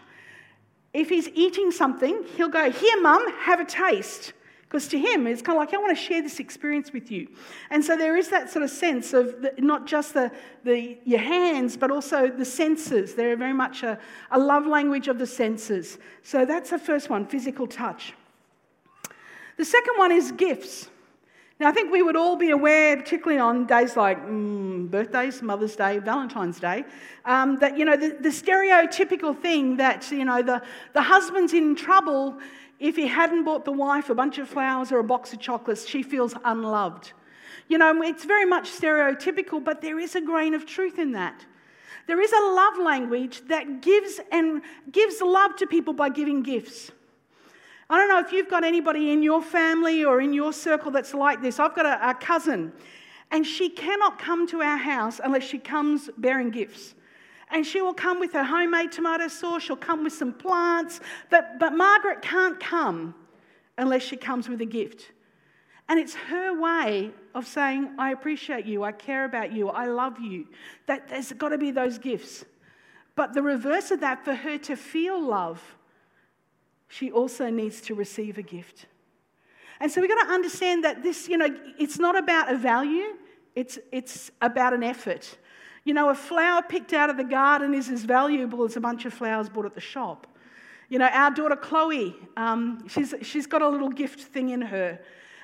if 0.92 1.08
he's 1.08 1.28
eating 1.28 1.70
something, 1.70 2.24
he'll 2.36 2.48
go, 2.48 2.72
Here, 2.72 3.00
mum, 3.00 3.24
have 3.38 3.60
a 3.60 3.64
taste. 3.64 4.32
Because 4.74 4.88
to 4.88 4.98
him, 4.98 5.28
it's 5.28 5.40
kind 5.40 5.56
of 5.56 5.60
like, 5.60 5.72
I 5.72 5.76
want 5.76 5.96
to 5.96 6.02
share 6.02 6.20
this 6.20 6.40
experience 6.40 6.92
with 6.92 7.08
you. 7.08 7.28
And 7.70 7.84
so 7.84 7.96
there 7.96 8.16
is 8.16 8.28
that 8.30 8.50
sort 8.50 8.64
of 8.64 8.70
sense 8.70 9.12
of 9.12 9.40
the, 9.40 9.54
not 9.58 9.86
just 9.86 10.14
the, 10.14 10.32
the, 10.64 10.98
your 11.04 11.20
hands, 11.20 11.76
but 11.76 11.92
also 11.92 12.28
the 12.28 12.44
senses. 12.44 13.14
They're 13.14 13.36
very 13.36 13.52
much 13.52 13.84
a, 13.84 14.00
a 14.32 14.38
love 14.40 14.66
language 14.66 15.06
of 15.06 15.20
the 15.20 15.28
senses. 15.28 15.98
So 16.24 16.44
that's 16.44 16.70
the 16.70 16.80
first 16.80 17.08
one 17.08 17.24
physical 17.24 17.68
touch. 17.68 18.14
The 19.58 19.64
second 19.64 19.94
one 19.96 20.10
is 20.10 20.32
gifts. 20.32 20.88
Now, 21.60 21.68
I 21.68 21.72
think 21.72 21.92
we 21.92 22.02
would 22.02 22.16
all 22.16 22.34
be 22.34 22.50
aware, 22.50 22.96
particularly 22.96 23.38
on 23.38 23.66
days 23.66 23.96
like 23.96 24.18
mm, 24.26 24.90
birthdays, 24.90 25.40
Mother's 25.40 25.76
Day, 25.76 26.00
Valentine's 26.00 26.58
Day, 26.58 26.84
um, 27.24 27.58
that, 27.60 27.78
you 27.78 27.84
know, 27.84 27.96
the, 27.96 28.16
the, 28.20 28.30
stereotypical 28.30 29.40
thing 29.40 29.76
that, 29.76 30.10
you 30.10 30.24
know, 30.24 30.42
the, 30.42 30.60
the 30.94 31.02
husband's 31.02 31.52
in 31.52 31.76
trouble 31.76 32.36
if 32.84 32.96
he 32.96 33.06
hadn't 33.06 33.44
bought 33.44 33.64
the 33.64 33.72
wife 33.72 34.10
a 34.10 34.14
bunch 34.14 34.36
of 34.36 34.46
flowers 34.46 34.92
or 34.92 34.98
a 34.98 35.04
box 35.04 35.32
of 35.32 35.40
chocolates, 35.40 35.88
she 35.88 36.02
feels 36.02 36.34
unloved. 36.44 37.14
You 37.66 37.78
know, 37.78 38.02
it's 38.02 38.26
very 38.26 38.44
much 38.44 38.70
stereotypical, 38.70 39.64
but 39.64 39.80
there 39.80 39.98
is 39.98 40.14
a 40.14 40.20
grain 40.20 40.52
of 40.52 40.66
truth 40.66 40.98
in 40.98 41.12
that. 41.12 41.46
There 42.06 42.20
is 42.20 42.30
a 42.30 42.40
love 42.40 42.76
language 42.76 43.40
that 43.48 43.80
gives 43.80 44.20
and 44.30 44.60
gives 44.92 45.22
love 45.22 45.56
to 45.56 45.66
people 45.66 45.94
by 45.94 46.10
giving 46.10 46.42
gifts. 46.42 46.92
I 47.88 47.96
don't 47.96 48.10
know 48.10 48.20
if 48.20 48.32
you've 48.32 48.50
got 48.50 48.64
anybody 48.64 49.12
in 49.12 49.22
your 49.22 49.40
family 49.40 50.04
or 50.04 50.20
in 50.20 50.34
your 50.34 50.52
circle 50.52 50.90
that's 50.90 51.14
like 51.14 51.40
this. 51.40 51.58
I've 51.58 51.74
got 51.74 51.86
a, 51.86 52.10
a 52.10 52.12
cousin, 52.12 52.70
and 53.30 53.46
she 53.46 53.70
cannot 53.70 54.18
come 54.18 54.46
to 54.48 54.60
our 54.60 54.76
house 54.76 55.22
unless 55.24 55.44
she 55.44 55.58
comes 55.58 56.10
bearing 56.18 56.50
gifts. 56.50 56.94
And 57.54 57.64
she 57.64 57.80
will 57.80 57.94
come 57.94 58.18
with 58.18 58.32
her 58.32 58.42
homemade 58.42 58.90
tomato 58.90 59.28
sauce, 59.28 59.62
she'll 59.62 59.76
come 59.76 60.02
with 60.02 60.12
some 60.12 60.32
plants. 60.32 60.98
But, 61.30 61.60
but 61.60 61.72
Margaret 61.72 62.20
can't 62.20 62.58
come 62.58 63.14
unless 63.78 64.02
she 64.02 64.16
comes 64.16 64.48
with 64.48 64.60
a 64.60 64.66
gift. 64.66 65.12
And 65.88 66.00
it's 66.00 66.14
her 66.14 66.60
way 66.60 67.12
of 67.32 67.46
saying, 67.46 67.94
I 67.96 68.10
appreciate 68.10 68.66
you, 68.66 68.82
I 68.82 68.90
care 68.90 69.24
about 69.24 69.52
you, 69.52 69.68
I 69.68 69.86
love 69.86 70.18
you. 70.18 70.48
That 70.86 71.08
there's 71.08 71.32
got 71.32 71.50
to 71.50 71.58
be 71.58 71.70
those 71.70 71.96
gifts. 71.96 72.44
But 73.14 73.34
the 73.34 73.42
reverse 73.42 73.92
of 73.92 74.00
that, 74.00 74.24
for 74.24 74.34
her 74.34 74.58
to 74.58 74.74
feel 74.74 75.20
love, 75.22 75.62
she 76.88 77.12
also 77.12 77.50
needs 77.50 77.80
to 77.82 77.94
receive 77.94 78.36
a 78.36 78.42
gift. 78.42 78.86
And 79.78 79.92
so 79.92 80.00
we've 80.00 80.10
got 80.10 80.26
to 80.26 80.32
understand 80.32 80.82
that 80.82 81.04
this, 81.04 81.28
you 81.28 81.38
know, 81.38 81.48
it's 81.78 82.00
not 82.00 82.18
about 82.18 82.52
a 82.52 82.56
value, 82.56 83.14
it's, 83.54 83.78
it's 83.92 84.32
about 84.42 84.72
an 84.72 84.82
effort. 84.82 85.38
You 85.84 85.92
know, 85.92 86.08
a 86.08 86.14
flower 86.14 86.62
picked 86.62 86.94
out 86.94 87.10
of 87.10 87.16
the 87.18 87.24
garden 87.24 87.74
is 87.74 87.90
as 87.90 88.04
valuable 88.04 88.64
as 88.64 88.76
a 88.76 88.80
bunch 88.80 89.04
of 89.04 89.12
flowers 89.12 89.50
bought 89.50 89.66
at 89.66 89.74
the 89.74 89.80
shop. 89.80 90.26
You 90.88 90.98
know, 90.98 91.08
our 91.08 91.30
daughter 91.30 91.56
Chloe, 91.56 92.16
um, 92.36 92.86
she's, 92.88 93.14
she's 93.22 93.46
got 93.46 93.60
a 93.60 93.68
little 93.68 93.90
gift 93.90 94.20
thing 94.20 94.48
in 94.50 94.62
her. 94.62 94.98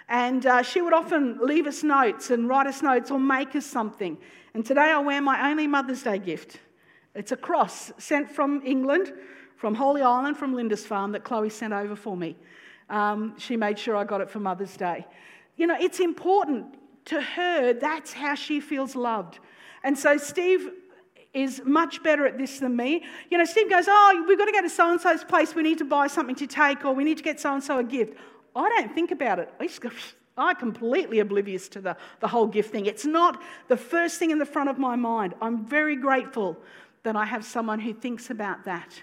And 0.09 0.45
uh, 0.47 0.63
she 0.63 0.81
would 0.81 0.95
often 0.95 1.39
leave 1.43 1.67
us 1.67 1.83
notes 1.83 2.31
and 2.31 2.49
write 2.49 2.67
us 2.67 2.83
notes 2.83 3.11
or 3.11 3.21
make 3.21 3.55
us 3.55 3.67
something. 3.67 4.17
And 4.55 4.65
today 4.65 4.91
I 4.91 4.99
wear 4.99 5.21
my 5.21 5.51
only 5.51 5.67
Mother's 5.67 6.03
Day 6.03 6.19
gift. 6.19 6.59
It's 7.15 7.33
a 7.33 7.37
cross 7.37 7.93
sent 7.99 8.31
from 8.31 8.63
England, 8.65 9.13
from 9.57 9.75
Holy 9.75 10.03
Island, 10.03 10.37
from 10.37 10.55
Lindisfarne 10.55 11.13
that 11.13 11.23
Chloe 11.23 11.51
sent 11.51 11.73
over 11.73 11.95
for 11.95 12.17
me. 12.17 12.37
Um, 12.89 13.39
she 13.39 13.57
made 13.57 13.79
sure 13.79 13.95
I 13.95 14.05
got 14.05 14.21
it 14.21 14.31
for 14.31 14.41
Mother's 14.41 14.77
Day. 14.77 15.07
You 15.57 15.67
know, 15.67 15.77
it's 15.79 16.01
important 16.01 16.75
to 17.07 17.21
her, 17.21 17.73
that's 17.75 18.13
how 18.13 18.35
she 18.35 18.61
feels 18.61 18.97
loved. 18.97 19.39
And 19.83 19.99
so 19.99 20.17
Steve 20.17 20.71
is 21.33 21.63
much 21.65 22.03
better 22.03 22.27
at 22.27 22.39
this 22.39 22.59
than 22.59 22.77
me. 22.77 23.05
You 23.31 23.39
know, 23.39 23.45
Steve 23.45 23.71
goes, 23.71 23.85
Oh, 23.89 24.25
we've 24.27 24.39
got 24.39 24.47
to 24.47 24.53
go 24.53 24.63
to 24.63 24.71
so 24.71 24.91
and 24.91 25.01
so's 25.01 25.25
place. 25.25 25.55
We 25.55 25.63
need 25.63 25.79
to 25.79 25.85
buy 25.85 26.07
something 26.07 26.37
to 26.37 26.47
take, 26.47 26.85
or 26.85 26.93
we 26.93 27.05
need 27.05 27.19
to 27.19 27.23
get 27.23 27.41
so 27.41 27.55
and 27.55 27.63
so 27.63 27.79
a 27.79 27.85
gift. 27.85 28.15
I 28.55 28.69
don't 28.69 28.95
think 28.95 29.11
about 29.11 29.39
it. 29.39 29.53
I 29.61 29.67
just 29.67 29.81
go, 29.81 29.91
I'm 30.37 30.57
completely 30.57 31.21
oblivious 31.21 31.69
to 31.71 31.81
the, 31.81 31.97
the 32.21 32.29
whole 32.29 32.47
gift 32.47 32.71
thing. 32.73 32.87
It's 32.87 33.05
not 33.05 33.43
the 33.69 33.77
first 33.77 34.19
thing 34.19 34.31
in 34.31 34.39
the 34.39 34.47
front 34.47 34.71
of 34.71 34.79
my 34.79 34.97
mind. 34.97 35.35
I'm 35.41 35.67
very 35.67 35.97
grateful 35.97 36.57
that 37.03 37.17
I 37.17 37.25
have 37.25 37.45
someone 37.45 37.81
who 37.81 37.93
thinks 37.93 38.31
about 38.31 38.65
that. 38.65 39.03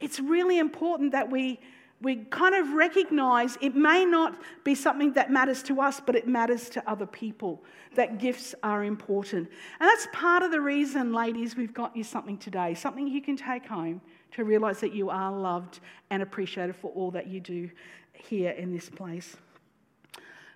It's 0.00 0.20
really 0.20 0.58
important 0.58 1.12
that 1.12 1.30
we 1.30 1.60
we 2.00 2.16
kind 2.16 2.54
of 2.54 2.72
recognize 2.74 3.58
it 3.60 3.74
may 3.74 4.04
not 4.04 4.40
be 4.62 4.74
something 4.74 5.12
that 5.14 5.32
matters 5.32 5.62
to 5.64 5.80
us, 5.80 6.00
but 6.04 6.14
it 6.14 6.28
matters 6.28 6.68
to 6.70 6.90
other 6.90 7.06
people, 7.06 7.64
that 7.94 8.18
gifts 8.18 8.54
are 8.62 8.84
important. 8.84 9.48
And 9.80 9.88
that's 9.88 10.06
part 10.12 10.42
of 10.44 10.52
the 10.52 10.60
reason, 10.60 11.12
ladies, 11.12 11.56
we've 11.56 11.74
got 11.74 11.96
you 11.96 12.04
something 12.04 12.38
today, 12.38 12.74
something 12.74 13.08
you 13.08 13.20
can 13.20 13.36
take 13.36 13.66
home 13.66 14.00
to 14.32 14.44
realize 14.44 14.78
that 14.80 14.94
you 14.94 15.10
are 15.10 15.32
loved 15.32 15.80
and 16.10 16.22
appreciated 16.22 16.76
for 16.76 16.92
all 16.92 17.10
that 17.10 17.26
you 17.26 17.40
do 17.40 17.68
here 18.12 18.50
in 18.50 18.72
this 18.72 18.88
place. 18.88 19.36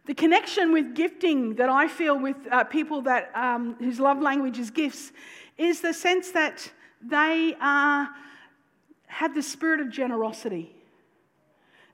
The 0.05 0.15
connection 0.15 0.73
with 0.73 0.95
gifting 0.95 1.57
that 1.57 1.69
I 1.69 1.89
feel 1.89 2.19
with 2.19 2.37
uh, 2.51 2.65
people 2.65 3.03
that, 3.03 3.31
um, 3.35 3.75
whose 3.79 3.99
love 3.99 4.21
language 4.21 4.59
is 4.59 4.71
gifts 4.71 5.13
is 5.59 5.81
the 5.81 5.95
sense 5.95 6.31
that 6.33 6.71
they 7.01 7.57
have 7.61 9.35
the 9.35 9.43
spirit 9.43 9.81
of 9.81 9.91
generosity. 9.91 10.75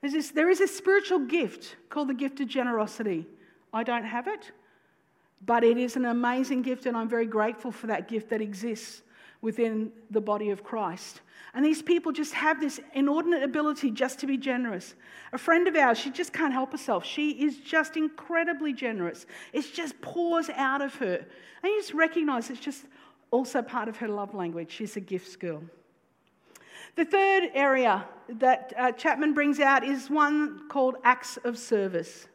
This, 0.00 0.30
there 0.30 0.48
is 0.48 0.60
a 0.60 0.68
spiritual 0.68 1.20
gift 1.20 1.76
called 1.90 2.08
the 2.08 2.14
gift 2.14 2.40
of 2.40 2.48
generosity. 2.48 3.26
I 3.72 3.82
don't 3.82 4.04
have 4.04 4.28
it, 4.28 4.52
but 5.44 5.64
it 5.64 5.76
is 5.76 5.96
an 5.96 6.04
amazing 6.04 6.62
gift, 6.62 6.86
and 6.86 6.96
I'm 6.96 7.08
very 7.08 7.26
grateful 7.26 7.72
for 7.72 7.88
that 7.88 8.08
gift 8.08 8.30
that 8.30 8.40
exists 8.40 9.02
within 9.40 9.92
the 10.10 10.20
body 10.20 10.50
of 10.50 10.64
Christ. 10.64 11.20
And 11.54 11.64
these 11.64 11.82
people 11.82 12.12
just 12.12 12.34
have 12.34 12.60
this 12.60 12.80
inordinate 12.94 13.42
ability 13.42 13.90
just 13.90 14.18
to 14.20 14.26
be 14.26 14.36
generous. 14.36 14.94
A 15.32 15.38
friend 15.38 15.66
of 15.66 15.76
ours, 15.76 15.98
she 15.98 16.10
just 16.10 16.32
can't 16.32 16.52
help 16.52 16.72
herself. 16.72 17.04
She 17.04 17.30
is 17.30 17.58
just 17.58 17.96
incredibly 17.96 18.72
generous. 18.72 19.26
It 19.52 19.72
just 19.72 20.00
pours 20.00 20.50
out 20.50 20.82
of 20.82 20.94
her. 20.96 21.16
And 21.62 21.72
you 21.72 21.80
just 21.80 21.94
recognize 21.94 22.50
it's 22.50 22.60
just 22.60 22.84
also 23.30 23.62
part 23.62 23.88
of 23.88 23.96
her 23.98 24.08
love 24.08 24.34
language. 24.34 24.70
She's 24.70 24.96
a 24.96 25.00
gifts 25.00 25.36
girl. 25.36 25.62
The 26.96 27.04
third 27.04 27.50
area 27.54 28.04
that 28.28 28.72
uh, 28.76 28.92
Chapman 28.92 29.34
brings 29.34 29.60
out 29.60 29.84
is 29.84 30.10
one 30.10 30.68
called 30.68 30.96
acts 31.04 31.38
of 31.44 31.58
service. 31.58 32.26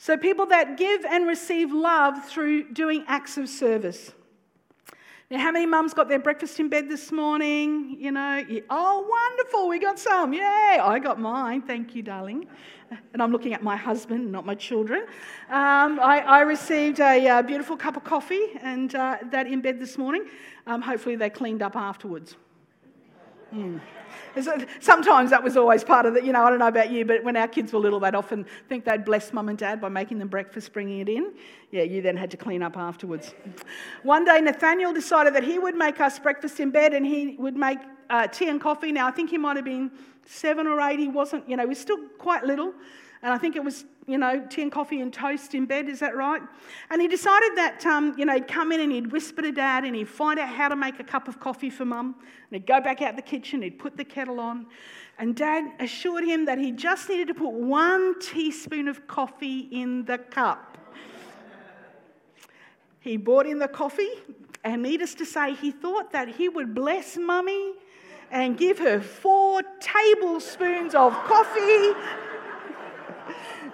So, 0.00 0.16
people 0.16 0.46
that 0.46 0.76
give 0.76 1.04
and 1.04 1.26
receive 1.26 1.72
love 1.72 2.24
through 2.28 2.72
doing 2.72 3.04
acts 3.08 3.36
of 3.36 3.48
service. 3.48 4.12
Now, 5.30 5.40
how 5.40 5.52
many 5.52 5.66
mums 5.66 5.92
got 5.92 6.08
their 6.08 6.20
breakfast 6.20 6.58
in 6.58 6.70
bed 6.70 6.88
this 6.88 7.12
morning? 7.12 7.98
You 8.00 8.12
know, 8.12 8.42
oh, 8.70 9.06
wonderful, 9.06 9.68
we 9.68 9.78
got 9.78 9.98
some. 9.98 10.32
Yay, 10.32 10.40
I 10.40 10.98
got 11.00 11.20
mine. 11.20 11.60
Thank 11.60 11.94
you, 11.94 12.02
darling. 12.02 12.46
And 13.12 13.20
I'm 13.20 13.30
looking 13.30 13.52
at 13.52 13.62
my 13.62 13.76
husband, 13.76 14.32
not 14.32 14.46
my 14.46 14.54
children. 14.54 15.02
Um, 15.50 16.00
I, 16.00 16.20
I, 16.26 16.40
received 16.40 17.00
a, 17.00 17.26
a, 17.26 17.28
uh, 17.28 17.42
beautiful 17.42 17.76
cup 17.76 17.98
of 17.98 18.04
coffee 18.04 18.58
and 18.62 18.94
uh, 18.94 19.18
that 19.30 19.46
in 19.46 19.60
bed 19.60 19.78
this 19.78 19.98
morning. 19.98 20.28
Um, 20.66 20.80
hopefully, 20.80 21.16
they 21.16 21.28
cleaned 21.28 21.60
up 21.60 21.76
afterwards. 21.76 22.36
Mm. 23.54 23.80
Sometimes 24.80 25.30
that 25.30 25.42
was 25.42 25.56
always 25.56 25.82
part 25.82 26.06
of 26.06 26.16
it. 26.16 26.24
You 26.24 26.32
know, 26.32 26.44
I 26.44 26.50
don't 26.50 26.58
know 26.58 26.68
about 26.68 26.90
you, 26.90 27.04
but 27.04 27.24
when 27.24 27.36
our 27.36 27.48
kids 27.48 27.72
were 27.72 27.80
little, 27.80 27.98
they'd 27.98 28.14
often 28.14 28.46
think 28.68 28.84
they'd 28.84 29.04
bless 29.04 29.32
mum 29.32 29.48
and 29.48 29.58
dad 29.58 29.80
by 29.80 29.88
making 29.88 30.18
them 30.18 30.28
breakfast, 30.28 30.72
bringing 30.72 31.00
it 31.00 31.08
in. 31.08 31.32
Yeah, 31.70 31.82
you 31.82 32.02
then 32.02 32.16
had 32.16 32.30
to 32.32 32.36
clean 32.36 32.62
up 32.62 32.76
afterwards. 32.76 33.34
One 34.02 34.24
day, 34.24 34.40
Nathaniel 34.40 34.92
decided 34.92 35.34
that 35.34 35.44
he 35.44 35.58
would 35.58 35.74
make 35.74 36.00
us 36.00 36.18
breakfast 36.18 36.60
in 36.60 36.70
bed 36.70 36.94
and 36.94 37.04
he 37.04 37.36
would 37.38 37.56
make 37.56 37.78
uh, 38.10 38.26
tea 38.26 38.48
and 38.48 38.60
coffee. 38.60 38.92
Now, 38.92 39.08
I 39.08 39.10
think 39.10 39.30
he 39.30 39.38
might 39.38 39.56
have 39.56 39.64
been 39.64 39.90
seven 40.26 40.66
or 40.66 40.80
eight. 40.80 40.98
He 40.98 41.08
wasn't, 41.08 41.48
you 41.48 41.56
know, 41.56 41.62
he 41.64 41.68
was 41.68 41.78
still 41.78 41.98
quite 42.18 42.44
little. 42.44 42.74
And 43.22 43.32
I 43.32 43.38
think 43.38 43.56
it 43.56 43.64
was, 43.64 43.84
you 44.06 44.16
know, 44.16 44.46
tea 44.48 44.62
and 44.62 44.70
coffee 44.70 45.00
and 45.00 45.12
toast 45.12 45.54
in 45.54 45.66
bed, 45.66 45.88
is 45.88 46.00
that 46.00 46.16
right? 46.16 46.40
And 46.90 47.02
he 47.02 47.08
decided 47.08 47.56
that, 47.56 47.84
um, 47.84 48.14
you 48.16 48.24
know, 48.24 48.34
he'd 48.34 48.46
come 48.46 48.70
in 48.70 48.80
and 48.80 48.92
he'd 48.92 49.10
whisper 49.10 49.42
to 49.42 49.50
dad 49.50 49.84
and 49.84 49.96
he'd 49.96 50.08
find 50.08 50.38
out 50.38 50.48
how 50.48 50.68
to 50.68 50.76
make 50.76 51.00
a 51.00 51.04
cup 51.04 51.26
of 51.26 51.40
coffee 51.40 51.70
for 51.70 51.84
mum. 51.84 52.14
And 52.20 52.60
he'd 52.60 52.66
go 52.66 52.80
back 52.80 53.02
out 53.02 53.16
the 53.16 53.22
kitchen, 53.22 53.62
he'd 53.62 53.78
put 53.78 53.96
the 53.96 54.04
kettle 54.04 54.38
on. 54.38 54.66
And 55.18 55.34
dad 55.34 55.72
assured 55.80 56.24
him 56.24 56.44
that 56.44 56.58
he 56.58 56.70
just 56.70 57.08
needed 57.08 57.26
to 57.28 57.34
put 57.34 57.52
one 57.52 58.20
teaspoon 58.20 58.86
of 58.86 59.08
coffee 59.08 59.68
in 59.72 60.04
the 60.04 60.18
cup. 60.18 60.78
He 63.00 63.16
brought 63.16 63.46
in 63.46 63.58
the 63.58 63.68
coffee, 63.68 64.10
and 64.62 64.82
needless 64.82 65.14
to 65.14 65.24
say, 65.24 65.54
he 65.54 65.70
thought 65.70 66.12
that 66.12 66.28
he 66.28 66.48
would 66.48 66.74
bless 66.74 67.16
mummy 67.16 67.72
and 68.30 68.56
give 68.56 68.78
her 68.78 69.00
four 69.00 69.62
tablespoons 69.80 70.94
of 70.94 71.12
coffee 71.24 71.94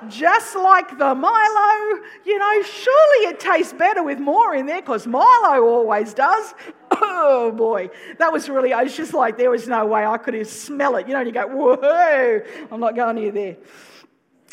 just 0.09 0.57
like 0.57 0.99
the 0.99 1.15
Milo. 1.15 2.03
You 2.25 2.39
know, 2.39 2.63
surely 2.63 3.29
it 3.29 3.41
tastes 3.41 3.73
better 3.73 4.03
with 4.03 4.19
more 4.19 4.55
in 4.55 4.67
there 4.67 4.81
because 4.81 5.07
Milo 5.07 5.63
always 5.65 6.15
does. 6.15 6.55
oh 6.91 7.53
boy, 7.53 7.91
that 8.19 8.33
was 8.33 8.49
really, 8.49 8.73
I 8.73 8.85
was 8.85 8.97
just 8.97 9.15
like, 9.15 9.37
there 9.37 9.51
was 9.51 9.69
no 9.69 9.87
way 9.87 10.05
I 10.05 10.19
could 10.19 10.47
smell 10.47 10.97
it. 10.97 11.07
You 11.07 11.15
know, 11.15 11.21
you 11.21 11.33
go, 11.33 11.47
whoa, 11.47 12.41
I'm 12.71 12.81
not 12.81 12.97
going 12.97 13.17
near 13.17 13.33
there. 13.33 13.57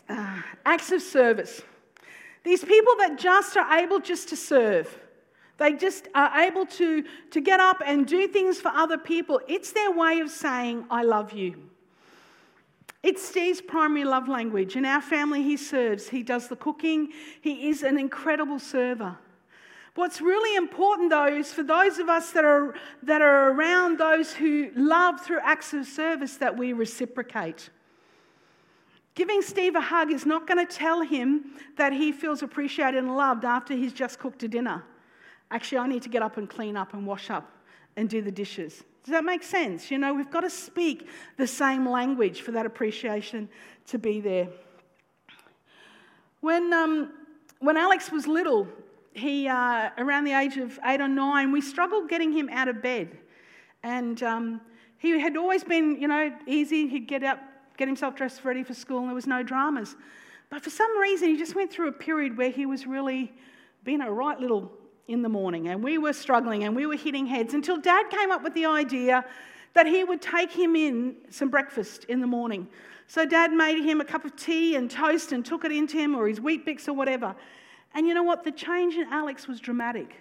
Uh, 0.10 0.41
acts 0.65 0.91
of 0.91 1.01
service. 1.01 1.62
These 2.43 2.63
people 2.63 2.96
that 3.00 3.20
just 3.20 3.55
are 3.55 3.79
able 3.79 4.00
just 4.00 4.29
to 4.29 4.36
serve. 4.36 4.98
They 5.58 5.74
just 5.74 6.08
are 6.15 6.41
able 6.41 6.65
to, 6.65 7.03
to 7.29 7.41
get 7.41 7.60
up 7.60 7.84
and 7.86 8.08
do 8.08 8.27
things 8.27 8.60
for 8.60 8.70
other 8.70 8.98
people. 8.98 9.39
It's 9.48 9.72
their 9.74 9.91
way 9.91 10.20
of 10.20 10.31
saying, 10.31 10.86
I 10.89 11.03
love 11.03 11.34
you. 11.34 11.71
It's 13.03 13.27
Steve's 13.27 13.62
primary 13.62 14.03
love 14.03 14.27
language. 14.27 14.75
In 14.75 14.86
our 14.86 15.01
family, 15.01 15.41
he 15.41 15.58
serves, 15.58 16.10
he 16.10 16.22
does 16.22 16.48
the 16.48 16.55
cooking, 16.55 17.10
he 17.41 17.70
is 17.70 17.81
an 17.81 17.98
incredible 17.98 18.60
server. 18.60 19.17
What's 19.96 20.22
really 20.22 20.55
important, 20.55 21.10
though, 21.10 21.27
is 21.27 21.51
for 21.51 21.63
those 21.63 22.00
of 22.00 22.08
us 22.08 22.31
that 22.31 22.46
are, 22.46 22.75
that 23.03 23.22
are 23.22 23.51
around 23.51 23.98
those 23.98 24.31
who 24.34 24.70
love 24.75 25.20
through 25.20 25.39
acts 25.41 25.74
of 25.74 25.86
service 25.86 26.38
that 26.38 26.55
we 26.55 26.74
reciprocate. 26.74 27.70
Giving 29.15 29.41
Steve 29.41 29.75
a 29.75 29.81
hug 29.81 30.12
is 30.12 30.25
not 30.25 30.48
going 30.48 30.65
to 30.65 30.74
tell 30.74 31.01
him 31.01 31.51
that 31.75 31.91
he 31.91 32.13
feels 32.13 32.41
appreciated 32.41 33.00
and 33.00 33.17
loved 33.17 33.43
after 33.43 33.74
he's 33.74 33.91
just 33.91 34.20
cooked 34.20 34.43
a 34.43 34.48
dinner. 34.48 34.86
Actually, 35.50 35.79
I 35.79 35.88
need 35.88 36.03
to 36.03 36.10
get 36.10 36.22
up 36.22 36.38
and 36.38 36.50
clean 36.50 36.77
up 36.77 36.93
and 36.93 37.05
wash 37.05 37.29
up 37.29 37.51
and 37.98 38.08
do 38.08 38.22
the 38.22 38.31
dishes. 38.31 38.84
Does 39.03 39.13
that 39.13 39.24
make 39.24 39.41
sense? 39.41 39.89
You 39.89 39.98
know, 39.98 40.13
we've 40.13 40.29
got 40.29 40.41
to 40.41 40.50
speak 40.50 41.08
the 41.38 41.48
same 41.48 41.89
language 41.89 42.41
for 42.41 42.51
that 42.51 42.65
appreciation 42.65 43.50
to 43.88 43.98
be 43.98 44.22
there. 44.22 44.48
When, 46.41 46.72
um, 46.72 47.12
when 47.60 47.77
Alex 47.77 48.12
was 48.12 48.27
little, 48.27 48.67
he, 49.13 49.48
uh, 49.48 49.89
around 49.98 50.25
the 50.25 50.34
age 50.34 50.58
of 50.58 50.79
eight 50.86 51.01
or 51.01 51.08
nine, 51.08 51.51
we 51.51 51.62
struggled 51.62 52.10
getting 52.10 52.31
him 52.31 52.50
out 52.50 52.67
of 52.67 52.81
bed. 52.81 53.17
And 53.84 54.22
um, 54.22 54.62
he 55.00 55.20
had 55.20 55.36
always 55.36 55.63
been, 55.63 56.00
you 56.00 56.08
know, 56.08 56.31
easy. 56.46 56.88
He'd 56.88 57.08
get 57.08 57.24
up, 57.24 57.39
get 57.77 57.88
himself 57.88 58.15
dressed 58.15 58.46
ready 58.46 58.63
for 58.63 58.75
school, 58.75 59.00
and 59.00 59.08
there 59.08 59.15
was 59.15 59.27
no 59.27 59.41
dramas. 59.41 59.96
But 60.51 60.63
for 60.63 60.70
some 60.70 60.96
reason, 61.00 61.29
he 61.29 61.38
just 61.38 61.55
went 61.55 61.72
through 61.72 61.88
a 61.88 61.93
period 61.93 62.38
where 62.38 62.51
he 62.51 62.67
was 62.67 62.86
really 62.86 63.34
being 63.84 64.01
a 64.01 64.12
right 64.12 64.39
little 64.39 64.72
in 65.08 65.22
the 65.22 65.29
morning, 65.29 65.67
and 65.67 65.84
we 65.84 65.98
were 65.98 66.13
struggling 66.13 66.63
and 66.63 66.75
we 66.75 66.86
were 66.86 66.96
hitting 66.96 67.25
heads 67.25 67.53
until 67.53 67.77
dad 67.77 68.10
came 68.10 68.31
up 68.31 68.43
with 68.43 68.53
the 68.53 68.65
idea 68.65 69.25
that 69.74 69.88
he 69.88 70.03
would 70.03 70.22
take 70.22 70.51
him 70.51 70.75
in 70.75 71.15
some 71.29 71.50
breakfast 71.50 72.05
in 72.05 72.22
the 72.22 72.27
morning. 72.27 72.67
So 73.08 73.25
dad 73.25 73.51
made 73.51 73.84
him 73.84 74.00
a 74.00 74.05
cup 74.05 74.25
of 74.25 74.36
tea 74.36 74.75
and 74.75 74.89
toast 74.89 75.31
and 75.31 75.46
took 75.46 75.65
it 75.65 75.72
into 75.72 75.98
him 75.98 76.15
or 76.15 76.27
his 76.27 76.39
Weet-Bix 76.39 76.88
or 76.88 76.93
whatever. 76.93 77.36
And 77.93 78.08
you 78.08 78.13
know 78.13 78.24
what? 78.24 78.43
The 78.43 78.51
change 78.51 78.96
in 78.96 79.08
Alex 79.12 79.48
was 79.48 79.60
dramatic. 79.60 80.15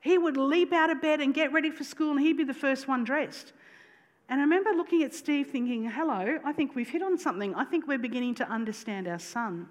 He 0.00 0.18
would 0.18 0.36
leap 0.36 0.72
out 0.72 0.90
of 0.90 1.00
bed 1.00 1.20
and 1.20 1.32
get 1.32 1.52
ready 1.52 1.70
for 1.70 1.84
school, 1.84 2.12
and 2.12 2.20
he'd 2.20 2.36
be 2.36 2.44
the 2.44 2.54
first 2.54 2.88
one 2.88 3.04
dressed. 3.04 3.52
And 4.28 4.40
I 4.40 4.44
remember 4.44 4.70
looking 4.72 5.02
at 5.02 5.14
Steve 5.14 5.48
thinking, 5.48 5.88
hello, 5.88 6.38
I 6.44 6.52
think 6.52 6.74
we've 6.74 6.88
hit 6.88 7.02
on 7.02 7.18
something. 7.18 7.54
I 7.54 7.64
think 7.64 7.86
we're 7.86 7.98
beginning 7.98 8.34
to 8.36 8.48
understand 8.48 9.08
our 9.08 9.18
son. 9.18 9.68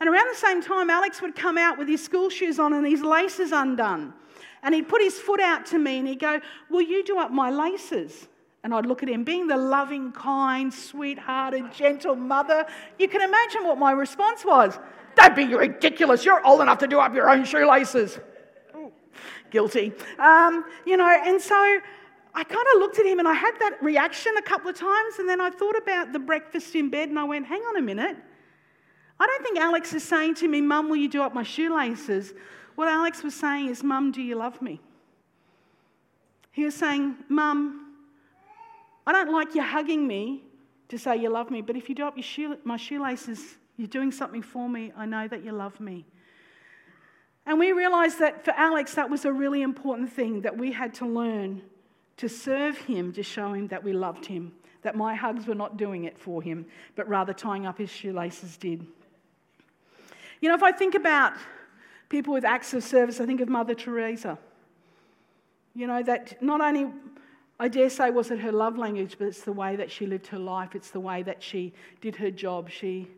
And 0.00 0.08
around 0.08 0.26
the 0.30 0.38
same 0.38 0.62
time, 0.62 0.90
Alex 0.90 1.22
would 1.22 1.34
come 1.34 1.56
out 1.56 1.78
with 1.78 1.88
his 1.88 2.02
school 2.02 2.28
shoes 2.28 2.58
on 2.58 2.72
and 2.72 2.86
his 2.86 3.02
laces 3.02 3.52
undone. 3.52 4.12
And 4.62 4.74
he'd 4.74 4.88
put 4.88 5.02
his 5.02 5.18
foot 5.18 5.40
out 5.40 5.66
to 5.66 5.78
me 5.78 5.98
and 5.98 6.08
he'd 6.08 6.20
go, 6.20 6.40
Will 6.70 6.82
you 6.82 7.04
do 7.04 7.18
up 7.18 7.30
my 7.30 7.50
laces? 7.50 8.28
And 8.64 8.74
I'd 8.74 8.86
look 8.86 9.02
at 9.02 9.10
him, 9.10 9.24
being 9.24 9.46
the 9.46 9.58
loving, 9.58 10.10
kind, 10.12 10.72
sweethearted, 10.72 11.70
gentle 11.70 12.16
mother. 12.16 12.64
You 12.98 13.08
can 13.08 13.20
imagine 13.20 13.62
what 13.64 13.76
my 13.76 13.92
response 13.92 14.42
was. 14.42 14.78
Don't 15.16 15.36
be 15.36 15.54
ridiculous. 15.54 16.24
You're 16.24 16.44
old 16.46 16.62
enough 16.62 16.78
to 16.78 16.86
do 16.86 16.98
up 16.98 17.14
your 17.14 17.28
own 17.28 17.44
shoelaces. 17.44 18.18
Guilty. 19.50 19.92
Um, 20.18 20.64
you 20.86 20.96
know, 20.96 21.06
and 21.06 21.40
so 21.40 21.54
I 22.34 22.42
kind 22.42 22.66
of 22.74 22.80
looked 22.80 22.98
at 22.98 23.04
him 23.04 23.18
and 23.18 23.28
I 23.28 23.34
had 23.34 23.52
that 23.60 23.82
reaction 23.82 24.32
a 24.38 24.42
couple 24.42 24.70
of 24.70 24.76
times. 24.76 25.18
And 25.18 25.28
then 25.28 25.42
I 25.42 25.50
thought 25.50 25.76
about 25.76 26.14
the 26.14 26.18
breakfast 26.18 26.74
in 26.74 26.88
bed 26.88 27.10
and 27.10 27.18
I 27.18 27.24
went, 27.24 27.46
hang 27.46 27.60
on 27.60 27.76
a 27.76 27.82
minute. 27.82 28.16
I 29.18 29.26
don't 29.26 29.42
think 29.42 29.58
Alex 29.58 29.92
is 29.94 30.02
saying 30.02 30.34
to 30.36 30.48
me, 30.48 30.60
Mum, 30.60 30.88
will 30.88 30.96
you 30.96 31.08
do 31.08 31.22
up 31.22 31.34
my 31.34 31.42
shoelaces? 31.42 32.34
What 32.74 32.88
Alex 32.88 33.22
was 33.22 33.34
saying 33.34 33.68
is, 33.68 33.82
Mum, 33.82 34.10
do 34.10 34.20
you 34.20 34.36
love 34.36 34.60
me? 34.60 34.80
He 36.50 36.64
was 36.64 36.74
saying, 36.74 37.16
Mum, 37.28 37.92
I 39.06 39.12
don't 39.12 39.32
like 39.32 39.54
you 39.54 39.62
hugging 39.62 40.06
me 40.06 40.42
to 40.88 40.98
say 40.98 41.16
you 41.16 41.28
love 41.28 41.50
me, 41.50 41.62
but 41.62 41.76
if 41.76 41.88
you 41.88 41.94
do 41.94 42.06
up 42.06 42.20
shoe, 42.22 42.56
my 42.64 42.76
shoelaces, 42.76 43.56
you're 43.76 43.88
doing 43.88 44.12
something 44.12 44.42
for 44.42 44.68
me. 44.68 44.92
I 44.96 45.06
know 45.06 45.28
that 45.28 45.44
you 45.44 45.52
love 45.52 45.78
me. 45.80 46.04
And 47.46 47.58
we 47.58 47.72
realized 47.72 48.18
that 48.20 48.44
for 48.44 48.52
Alex, 48.52 48.94
that 48.94 49.10
was 49.10 49.24
a 49.24 49.32
really 49.32 49.62
important 49.62 50.12
thing 50.12 50.40
that 50.42 50.56
we 50.56 50.72
had 50.72 50.94
to 50.94 51.06
learn 51.06 51.62
to 52.16 52.28
serve 52.28 52.78
him, 52.78 53.12
to 53.12 53.22
show 53.22 53.52
him 53.52 53.68
that 53.68 53.82
we 53.82 53.92
loved 53.92 54.24
him, 54.24 54.52
that 54.82 54.96
my 54.96 55.14
hugs 55.14 55.46
were 55.46 55.54
not 55.54 55.76
doing 55.76 56.04
it 56.04 56.16
for 56.18 56.40
him, 56.40 56.64
but 56.94 57.08
rather 57.08 57.32
tying 57.32 57.66
up 57.66 57.78
his 57.78 57.90
shoelaces 57.90 58.56
did. 58.56 58.86
You 60.44 60.50
know, 60.50 60.56
if 60.56 60.62
I 60.62 60.72
think 60.72 60.94
about 60.94 61.32
people 62.10 62.34
with 62.34 62.44
acts 62.44 62.74
of 62.74 62.84
service, 62.84 63.18
I 63.18 63.24
think 63.24 63.40
of 63.40 63.48
Mother 63.48 63.74
Teresa. 63.74 64.38
You 65.74 65.86
know, 65.86 66.02
that 66.02 66.42
not 66.42 66.60
only, 66.60 66.92
I 67.58 67.68
dare 67.68 67.88
say, 67.88 68.10
was 68.10 68.30
it 68.30 68.40
her 68.40 68.52
love 68.52 68.76
language, 68.76 69.16
but 69.18 69.26
it's 69.28 69.40
the 69.40 69.54
way 69.54 69.74
that 69.76 69.90
she 69.90 70.04
lived 70.04 70.26
her 70.26 70.38
life, 70.38 70.74
it's 70.74 70.90
the 70.90 71.00
way 71.00 71.22
that 71.22 71.42
she 71.42 71.72
did 72.02 72.16
her 72.16 72.30
job. 72.30 72.68
She 72.68 73.08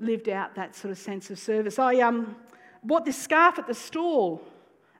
lived 0.00 0.30
out 0.30 0.54
that 0.54 0.74
sort 0.74 0.92
of 0.92 0.96
sense 0.96 1.28
of 1.28 1.38
service. 1.38 1.78
I 1.78 1.96
um, 1.96 2.34
bought 2.82 3.04
this 3.04 3.18
scarf 3.22 3.58
at 3.58 3.66
the 3.66 3.74
stall. 3.74 4.40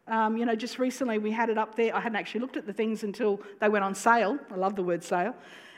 Um, 0.08 0.36
you 0.36 0.44
know, 0.44 0.56
just 0.56 0.78
recently 0.78 1.16
we 1.16 1.30
had 1.30 1.48
it 1.48 1.56
up 1.56 1.74
there. 1.74 1.96
I 1.96 2.00
hadn't 2.00 2.16
actually 2.16 2.40
looked 2.40 2.58
at 2.58 2.66
the 2.66 2.74
things 2.74 3.02
until 3.02 3.40
they 3.62 3.70
went 3.70 3.82
on 3.82 3.94
sale. 3.94 4.38
I 4.50 4.56
love 4.56 4.76
the 4.76 4.82
word 4.82 5.02
sale. 5.02 5.34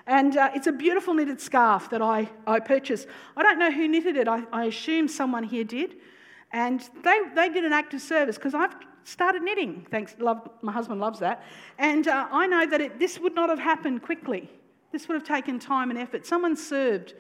And 0.09 0.39
uh, 0.39 0.51
it's 0.55 0.67
a 0.67 0.73
beautiful 0.73 1.13
knitted 1.13 1.39
scarf 1.39 1.91
that 1.91 2.01
I, 2.01 2.31
I 2.47 2.61
purchased. 2.61 3.07
I 3.37 3.43
don't 3.43 3.59
know 3.59 3.71
who 3.71 3.87
knitted 3.87 4.17
it, 4.17 4.27
I, 4.27 4.43
I 4.51 4.65
assume 4.65 5.07
someone 5.07 5.45
here 5.45 5.65
did. 5.65 5.97
And 6.51 6.81
they, 7.05 7.21
they 7.35 7.51
did 7.51 7.67
an 7.67 7.75
act 7.75 7.93
of 7.93 8.01
service 8.01 8.37
because 8.37 8.55
I've 8.55 8.75
started 9.05 9.43
knitting. 9.43 9.87
Thanks, 9.91 10.17
love, 10.19 10.49
my 10.63 10.73
husband 10.73 10.99
loves 10.99 11.19
that. 11.19 11.45
And 11.79 12.09
uh, 12.09 12.27
I 12.33 12.47
know 12.47 12.65
that 12.65 12.81
it, 12.81 12.99
this 12.99 13.19
would 13.19 13.35
not 13.35 13.51
have 13.51 13.59
happened 13.59 14.03
quickly. 14.03 14.51
This 14.93 15.09
would 15.09 15.15
have 15.15 15.25
taken 15.25 15.59
time 15.59 15.91
and 15.91 15.99
effort. 15.99 16.25
Someone 16.25 16.57
served, 16.57 17.13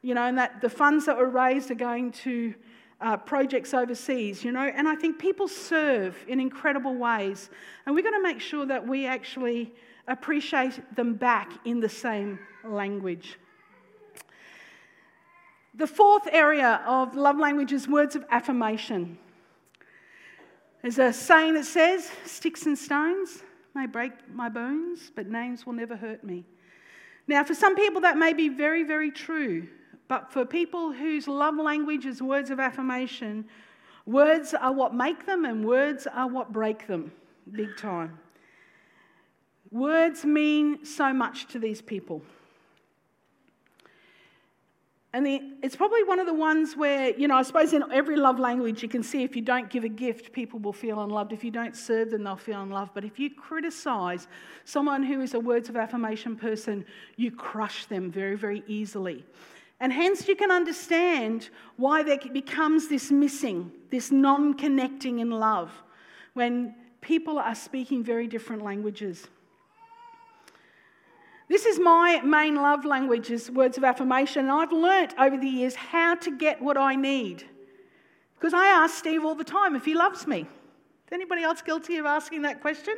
you 0.00 0.14
know, 0.14 0.22
and 0.22 0.38
that 0.38 0.60
the 0.60 0.70
funds 0.70 1.06
that 1.06 1.18
were 1.18 1.28
raised 1.28 1.72
are 1.72 1.74
going 1.74 2.12
to 2.12 2.54
uh, 3.00 3.16
projects 3.16 3.74
overseas, 3.74 4.44
you 4.44 4.52
know. 4.52 4.70
And 4.72 4.86
I 4.86 4.94
think 4.94 5.18
people 5.18 5.48
serve 5.48 6.16
in 6.28 6.38
incredible 6.38 6.94
ways. 6.94 7.50
And 7.84 7.96
we've 7.96 8.04
got 8.04 8.12
to 8.12 8.22
make 8.22 8.40
sure 8.40 8.64
that 8.66 8.86
we 8.86 9.06
actually 9.06 9.74
appreciate 10.12 10.94
them 10.94 11.14
back 11.14 11.50
in 11.64 11.80
the 11.80 11.88
same 11.88 12.38
language. 12.64 13.38
The 15.74 15.86
fourth 15.86 16.28
area 16.30 16.82
of 16.86 17.16
love 17.16 17.38
language 17.38 17.72
is 17.72 17.88
words 17.88 18.14
of 18.14 18.24
affirmation. 18.30 19.18
There's 20.82 20.98
a 20.98 21.12
saying 21.12 21.54
that 21.54 21.64
says, 21.64 22.10
Sticks 22.26 22.66
and 22.66 22.76
stones 22.76 23.42
may 23.74 23.86
break 23.86 24.12
my 24.28 24.48
bones, 24.48 25.10
but 25.14 25.28
names 25.28 25.64
will 25.64 25.72
never 25.72 25.96
hurt 25.96 26.22
me. 26.24 26.44
Now, 27.26 27.44
for 27.44 27.54
some 27.54 27.74
people, 27.74 28.00
that 28.02 28.18
may 28.18 28.32
be 28.32 28.48
very, 28.48 28.82
very 28.82 29.10
true. 29.10 29.68
But 30.08 30.30
for 30.30 30.44
people 30.44 30.92
whose 30.92 31.26
love 31.26 31.56
language 31.56 32.04
is 32.04 32.20
words 32.20 32.50
of 32.50 32.60
affirmation, 32.60 33.46
words 34.04 34.52
are 34.52 34.72
what 34.72 34.94
make 34.94 35.24
them 35.24 35.46
and 35.46 35.64
words 35.64 36.06
are 36.06 36.28
what 36.28 36.52
break 36.52 36.86
them, 36.86 37.12
big 37.50 37.76
time. 37.78 38.18
Words 39.72 40.24
mean 40.24 40.84
so 40.84 41.12
much 41.12 41.46
to 41.48 41.58
these 41.58 41.80
people. 41.80 42.22
And 45.14 45.26
the, 45.26 45.42
it's 45.62 45.76
probably 45.76 46.04
one 46.04 46.20
of 46.20 46.26
the 46.26 46.34
ones 46.34 46.74
where, 46.74 47.10
you 47.18 47.28
know, 47.28 47.36
I 47.36 47.42
suppose 47.42 47.72
in 47.72 47.84
every 47.92 48.16
love 48.16 48.38
language 48.38 48.82
you 48.82 48.88
can 48.88 49.02
see 49.02 49.22
if 49.22 49.36
you 49.36 49.42
don't 49.42 49.68
give 49.68 49.84
a 49.84 49.88
gift, 49.88 50.32
people 50.32 50.58
will 50.58 50.72
feel 50.72 51.00
unloved. 51.00 51.32
If 51.32 51.44
you 51.44 51.50
don't 51.50 51.76
serve 51.76 52.10
them, 52.10 52.24
they'll 52.24 52.36
feel 52.36 52.62
unloved. 52.62 52.92
But 52.94 53.04
if 53.04 53.18
you 53.18 53.28
criticize 53.28 54.26
someone 54.64 55.02
who 55.02 55.20
is 55.20 55.34
a 55.34 55.40
words 55.40 55.68
of 55.68 55.76
affirmation 55.76 56.36
person, 56.36 56.84
you 57.16 57.30
crush 57.30 57.86
them 57.86 58.10
very, 58.10 58.36
very 58.36 58.62
easily. 58.66 59.24
And 59.80 59.92
hence 59.92 60.28
you 60.28 60.36
can 60.36 60.50
understand 60.50 61.50
why 61.76 62.02
there 62.02 62.18
becomes 62.32 62.88
this 62.88 63.10
missing, 63.10 63.70
this 63.90 64.10
non 64.10 64.54
connecting 64.54 65.18
in 65.18 65.30
love 65.30 65.70
when 66.34 66.74
people 67.02 67.38
are 67.38 67.54
speaking 67.54 68.02
very 68.02 68.26
different 68.26 68.62
languages. 68.62 69.28
This 71.52 71.66
is 71.66 71.78
my 71.78 72.18
main 72.24 72.54
love 72.54 72.86
language 72.86 73.30
is 73.30 73.50
words 73.50 73.76
of 73.76 73.84
affirmation. 73.84 74.46
And 74.46 74.50
I've 74.50 74.72
learnt 74.72 75.12
over 75.18 75.36
the 75.36 75.46
years 75.46 75.74
how 75.74 76.14
to 76.14 76.34
get 76.34 76.62
what 76.62 76.78
I 76.78 76.94
need. 76.94 77.44
Because 78.36 78.54
I 78.54 78.68
ask 78.68 78.94
Steve 78.94 79.22
all 79.22 79.34
the 79.34 79.44
time 79.44 79.76
if 79.76 79.84
he 79.84 79.92
loves 79.92 80.26
me. 80.26 80.40
Is 80.40 81.12
anybody 81.12 81.42
else 81.42 81.60
guilty 81.60 81.98
of 81.98 82.06
asking 82.06 82.40
that 82.42 82.62
question 82.62 82.94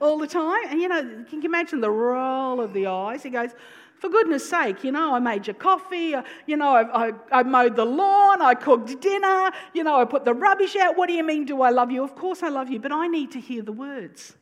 all 0.00 0.16
the 0.16 0.26
time? 0.26 0.68
And 0.68 0.80
you 0.80 0.88
know, 0.88 1.02
can 1.28 1.42
you 1.42 1.50
imagine 1.50 1.82
the 1.82 1.90
roll 1.90 2.62
of 2.62 2.72
the 2.72 2.86
eyes? 2.86 3.22
He 3.22 3.28
goes, 3.28 3.50
for 3.98 4.08
goodness 4.08 4.48
sake, 4.48 4.84
you 4.84 4.90
know, 4.90 5.14
I 5.14 5.18
made 5.18 5.46
you 5.46 5.52
coffee, 5.52 6.14
you 6.46 6.56
know, 6.56 6.70
I, 6.70 7.08
I, 7.08 7.12
I, 7.30 7.42
mowed 7.42 7.76
the 7.76 7.84
lawn, 7.84 8.40
I 8.40 8.54
cooked 8.54 9.02
dinner, 9.02 9.50
you 9.74 9.84
know, 9.84 10.00
I 10.00 10.06
put 10.06 10.24
the 10.24 10.32
rubbish 10.32 10.76
out. 10.76 10.96
What 10.96 11.08
do 11.08 11.12
you 11.12 11.24
mean, 11.24 11.44
do 11.44 11.60
I 11.60 11.68
love 11.68 11.90
you? 11.90 12.04
Of 12.04 12.16
course 12.16 12.42
I 12.42 12.48
love 12.48 12.70
you, 12.70 12.78
but 12.78 12.90
I 12.90 13.06
need 13.06 13.32
to 13.32 13.40
hear 13.40 13.60
the 13.60 13.72
words. 13.72 14.34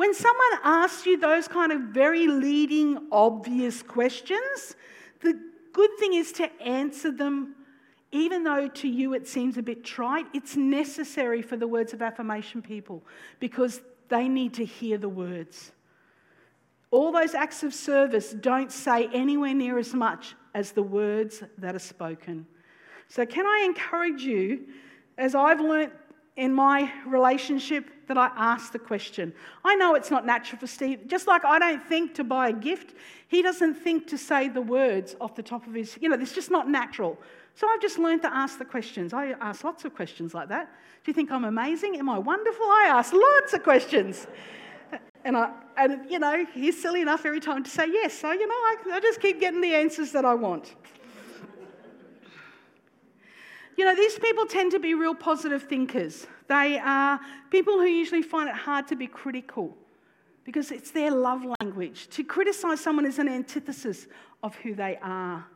When 0.00 0.14
someone 0.14 0.60
asks 0.64 1.04
you 1.04 1.18
those 1.18 1.46
kind 1.46 1.72
of 1.72 1.82
very 1.82 2.26
leading, 2.26 3.08
obvious 3.12 3.82
questions, 3.82 4.74
the 5.20 5.38
good 5.74 5.90
thing 5.98 6.14
is 6.14 6.32
to 6.32 6.50
answer 6.62 7.10
them, 7.10 7.54
even 8.10 8.42
though 8.42 8.66
to 8.66 8.88
you 8.88 9.12
it 9.12 9.28
seems 9.28 9.58
a 9.58 9.62
bit 9.62 9.84
trite. 9.84 10.24
It's 10.32 10.56
necessary 10.56 11.42
for 11.42 11.58
the 11.58 11.68
words 11.68 11.92
of 11.92 12.00
affirmation 12.00 12.62
people 12.62 13.02
because 13.40 13.82
they 14.08 14.26
need 14.26 14.54
to 14.54 14.64
hear 14.64 14.96
the 14.96 15.10
words. 15.10 15.72
All 16.90 17.12
those 17.12 17.34
acts 17.34 17.62
of 17.62 17.74
service 17.74 18.32
don't 18.32 18.72
say 18.72 19.06
anywhere 19.12 19.52
near 19.52 19.78
as 19.78 19.92
much 19.92 20.34
as 20.54 20.72
the 20.72 20.82
words 20.82 21.42
that 21.58 21.74
are 21.74 21.78
spoken. 21.78 22.46
So, 23.08 23.26
can 23.26 23.44
I 23.44 23.64
encourage 23.66 24.22
you, 24.22 24.66
as 25.18 25.34
I've 25.34 25.60
learnt 25.60 25.92
in 26.40 26.54
my 26.54 26.90
relationship, 27.06 27.90
that 28.08 28.16
I 28.16 28.30
ask 28.34 28.72
the 28.72 28.78
question? 28.78 29.32
I 29.62 29.76
know 29.76 29.94
it's 29.94 30.10
not 30.10 30.24
natural 30.24 30.58
for 30.58 30.66
Steve, 30.66 31.06
just 31.06 31.28
like 31.28 31.44
I 31.44 31.58
don't 31.58 31.84
think 31.86 32.14
to 32.14 32.24
buy 32.24 32.48
a 32.48 32.52
gift, 32.52 32.94
he 33.28 33.42
doesn't 33.42 33.74
think 33.74 34.08
to 34.08 34.16
say 34.16 34.48
the 34.48 34.62
words 34.62 35.14
off 35.20 35.36
the 35.36 35.42
top 35.42 35.66
of 35.66 35.74
his, 35.74 35.98
you 36.00 36.08
know, 36.08 36.16
it's 36.18 36.32
just 36.32 36.50
not 36.50 36.66
natural. 36.68 37.18
So 37.54 37.68
I've 37.70 37.82
just 37.82 37.98
learned 37.98 38.22
to 38.22 38.34
ask 38.34 38.58
the 38.58 38.64
questions. 38.64 39.12
I 39.12 39.36
ask 39.40 39.62
lots 39.64 39.84
of 39.84 39.94
questions 39.94 40.32
like 40.32 40.48
that. 40.48 40.72
Do 41.04 41.10
you 41.10 41.14
think 41.14 41.30
I'm 41.30 41.44
amazing? 41.44 41.98
Am 41.98 42.08
I 42.08 42.18
wonderful? 42.18 42.64
I 42.64 42.86
ask 42.88 43.12
lots 43.12 43.52
of 43.52 43.62
questions. 43.62 44.26
And, 45.24 45.36
I, 45.36 45.52
and 45.76 46.10
you 46.10 46.18
know, 46.18 46.46
he's 46.54 46.80
silly 46.80 47.02
enough 47.02 47.26
every 47.26 47.40
time 47.40 47.62
to 47.64 47.70
say 47.70 47.86
yes. 47.86 48.14
So, 48.14 48.32
you 48.32 48.46
know, 48.46 48.54
I, 48.54 48.76
I 48.94 49.00
just 49.00 49.20
keep 49.20 49.38
getting 49.40 49.60
the 49.60 49.74
answers 49.74 50.10
that 50.12 50.24
I 50.24 50.34
want. 50.34 50.74
You 53.76 53.84
know, 53.84 53.94
these 53.94 54.18
people 54.18 54.46
tend 54.46 54.72
to 54.72 54.78
be 54.78 54.94
real 54.94 55.14
positive 55.14 55.62
thinkers. 55.62 56.26
They 56.48 56.78
are 56.78 57.20
people 57.50 57.74
who 57.74 57.86
usually 57.86 58.22
find 58.22 58.48
it 58.48 58.54
hard 58.54 58.88
to 58.88 58.96
be 58.96 59.06
critical 59.06 59.76
because 60.44 60.70
it's 60.70 60.90
their 60.90 61.10
love 61.10 61.44
language. 61.60 62.08
To 62.10 62.24
criticize 62.24 62.80
someone 62.80 63.06
is 63.06 63.18
an 63.18 63.28
antithesis 63.28 64.06
of 64.42 64.54
who 64.56 64.74
they 64.74 64.98
are 65.02 65.46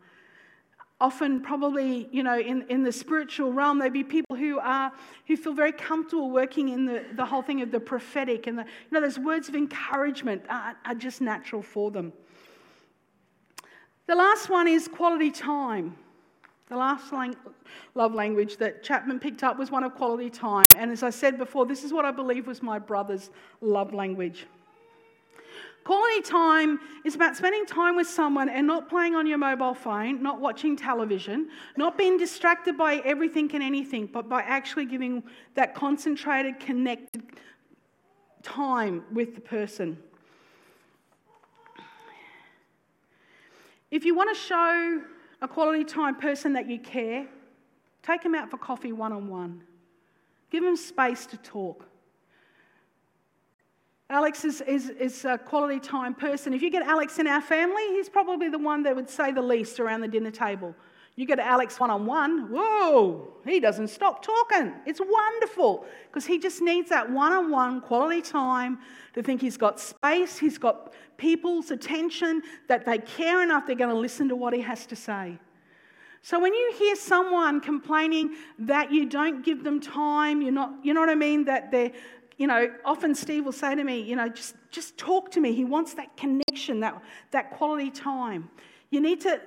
often 1.00 1.40
probably 1.40 2.08
you 2.12 2.22
know 2.22 2.38
in, 2.38 2.64
in 2.68 2.82
the 2.82 2.92
spiritual 2.92 3.52
realm 3.52 3.78
there'd 3.78 3.92
be 3.92 4.04
people 4.04 4.36
who 4.36 4.58
are 4.58 4.92
who 5.26 5.36
feel 5.36 5.52
very 5.52 5.72
comfortable 5.72 6.30
working 6.30 6.68
in 6.68 6.86
the, 6.86 7.04
the 7.14 7.24
whole 7.24 7.42
thing 7.42 7.60
of 7.60 7.70
the 7.70 7.80
prophetic 7.80 8.46
and 8.46 8.58
the, 8.58 8.62
you 8.62 8.90
know 8.92 9.00
those 9.00 9.18
words 9.18 9.48
of 9.48 9.54
encouragement 9.54 10.42
are, 10.48 10.76
are 10.84 10.94
just 10.94 11.20
natural 11.20 11.62
for 11.62 11.90
them 11.90 12.12
the 14.06 14.14
last 14.14 14.48
one 14.48 14.68
is 14.68 14.86
quality 14.86 15.30
time 15.30 15.96
the 16.68 16.76
last 16.76 17.12
lang- 17.12 17.36
love 17.94 18.14
language 18.14 18.56
that 18.56 18.82
chapman 18.82 19.18
picked 19.18 19.42
up 19.42 19.58
was 19.58 19.70
one 19.70 19.84
of 19.84 19.94
quality 19.94 20.30
time 20.30 20.66
and 20.76 20.90
as 20.90 21.02
i 21.02 21.10
said 21.10 21.38
before 21.38 21.66
this 21.66 21.84
is 21.84 21.92
what 21.92 22.04
i 22.04 22.10
believe 22.10 22.46
was 22.46 22.62
my 22.62 22.78
brother's 22.78 23.30
love 23.60 23.92
language 23.92 24.46
Quality 25.84 26.22
time 26.22 26.80
is 27.04 27.14
about 27.14 27.36
spending 27.36 27.66
time 27.66 27.94
with 27.94 28.06
someone 28.06 28.48
and 28.48 28.66
not 28.66 28.88
playing 28.88 29.14
on 29.14 29.26
your 29.26 29.36
mobile 29.36 29.74
phone, 29.74 30.22
not 30.22 30.40
watching 30.40 30.76
television, 30.76 31.50
not 31.76 31.98
being 31.98 32.16
distracted 32.16 32.78
by 32.78 32.96
everything 33.04 33.50
and 33.52 33.62
anything, 33.62 34.06
but 34.06 34.26
by 34.26 34.40
actually 34.40 34.86
giving 34.86 35.22
that 35.54 35.74
concentrated, 35.74 36.58
connected 36.58 37.22
time 38.42 39.04
with 39.12 39.34
the 39.34 39.42
person. 39.42 39.98
If 43.90 44.06
you 44.06 44.14
want 44.14 44.34
to 44.34 44.40
show 44.40 45.02
a 45.44 45.48
quality 45.48 45.84
time 45.84 46.14
person 46.14 46.54
that 46.54 46.70
you 46.70 46.78
care, 46.78 47.26
take 48.02 48.22
them 48.22 48.34
out 48.34 48.50
for 48.50 48.56
coffee 48.56 48.92
one 48.92 49.12
on 49.12 49.28
one. 49.28 49.62
Give 50.50 50.64
them 50.64 50.74
space 50.74 51.26
to 51.26 51.36
talk. 51.36 51.86
Alex 54.08 54.44
is, 54.44 54.62
is, 54.62 54.88
is, 54.88 55.24
a 55.26 55.36
quality 55.36 55.80
time 55.80 56.14
person. 56.14 56.54
If 56.54 56.62
you 56.62 56.70
get 56.70 56.86
Alex 56.86 57.18
in 57.18 57.26
our 57.26 57.42
family, 57.42 57.82
he's 57.88 58.08
probably 58.08 58.48
the 58.48 58.58
one 58.58 58.82
that 58.84 58.96
would 58.96 59.10
say 59.10 59.32
the 59.32 59.42
least 59.42 59.80
around 59.80 60.00
the 60.00 60.08
dinner 60.08 60.30
table. 60.30 60.74
You 61.16 61.26
get 61.26 61.38
Alex 61.38 61.78
one 61.78 61.90
on 61.90 62.06
one, 62.06 62.50
whoa, 62.50 63.32
he 63.46 63.60
doesn't 63.60 63.88
stop 63.88 64.20
talking. 64.20 64.72
It's 64.84 65.00
wonderful 65.00 65.86
because 66.06 66.26
he 66.26 66.40
just 66.40 66.60
needs 66.60 66.90
that 66.90 67.08
one 67.08 67.32
on 67.32 67.50
one 67.52 67.80
quality 67.80 68.20
time 68.20 68.78
to 69.14 69.22
think 69.22 69.40
he's 69.40 69.56
got 69.56 69.78
space, 69.78 70.38
he's 70.38 70.58
got 70.58 70.92
people's 71.16 71.70
attention, 71.70 72.42
that 72.66 72.84
they 72.84 72.98
care 72.98 73.42
enough 73.44 73.64
they're 73.66 73.76
going 73.76 73.94
to 73.94 74.00
listen 74.00 74.28
to 74.28 74.34
what 74.34 74.52
he 74.52 74.60
has 74.60 74.86
to 74.86 74.96
say. 74.96 75.38
So 76.22 76.40
when 76.40 76.52
you 76.52 76.72
hear 76.78 76.96
someone 76.96 77.60
complaining 77.60 78.34
that 78.58 78.90
you 78.90 79.06
don't 79.06 79.44
give 79.44 79.62
them 79.62 79.78
time, 79.78 80.42
you're 80.42 80.50
not, 80.50 80.72
you 80.82 80.94
know 80.94 81.00
what 81.00 81.10
I 81.10 81.14
mean, 81.14 81.44
that 81.44 81.70
they're 81.70 81.92
you 82.36 82.46
know, 82.46 82.68
often 82.84 83.14
Steve 83.14 83.44
will 83.44 83.52
say 83.52 83.74
to 83.74 83.84
me, 83.84 84.00
you 84.00 84.16
know, 84.16 84.28
just, 84.28 84.56
just 84.70 84.98
talk 84.98 85.30
to 85.30 85.40
me. 85.40 85.54
He 85.54 85.64
wants 85.64 85.94
that 85.94 86.16
connection, 86.16 86.80
that, 86.80 87.00
that 87.30 87.52
quality 87.52 87.90
time. 87.90 88.50
You 88.90 89.00
need 89.00 89.20
to 89.20 89.40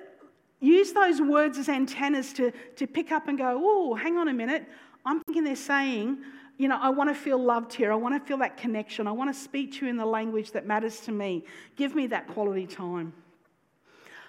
use 0.60 0.92
those 0.92 1.20
words 1.20 1.58
as 1.58 1.68
antennas 1.68 2.32
to, 2.34 2.52
to 2.76 2.86
pick 2.86 3.12
up 3.12 3.28
and 3.28 3.38
go, 3.38 3.60
oh, 3.62 3.94
hang 3.94 4.16
on 4.16 4.28
a 4.28 4.34
minute. 4.34 4.66
I'm 5.04 5.20
thinking 5.24 5.44
they're 5.44 5.56
saying, 5.56 6.18
you 6.58 6.66
know, 6.66 6.78
I 6.80 6.90
want 6.90 7.08
to 7.08 7.14
feel 7.14 7.38
loved 7.38 7.72
here. 7.72 7.92
I 7.92 7.94
want 7.94 8.20
to 8.20 8.26
feel 8.26 8.38
that 8.38 8.56
connection. 8.56 9.06
I 9.06 9.12
want 9.12 9.32
to 9.32 9.38
speak 9.38 9.74
to 9.74 9.84
you 9.84 9.90
in 9.90 9.96
the 9.96 10.06
language 10.06 10.50
that 10.52 10.66
matters 10.66 11.00
to 11.02 11.12
me. 11.12 11.44
Give 11.76 11.94
me 11.94 12.08
that 12.08 12.26
quality 12.28 12.66
time. 12.66 13.12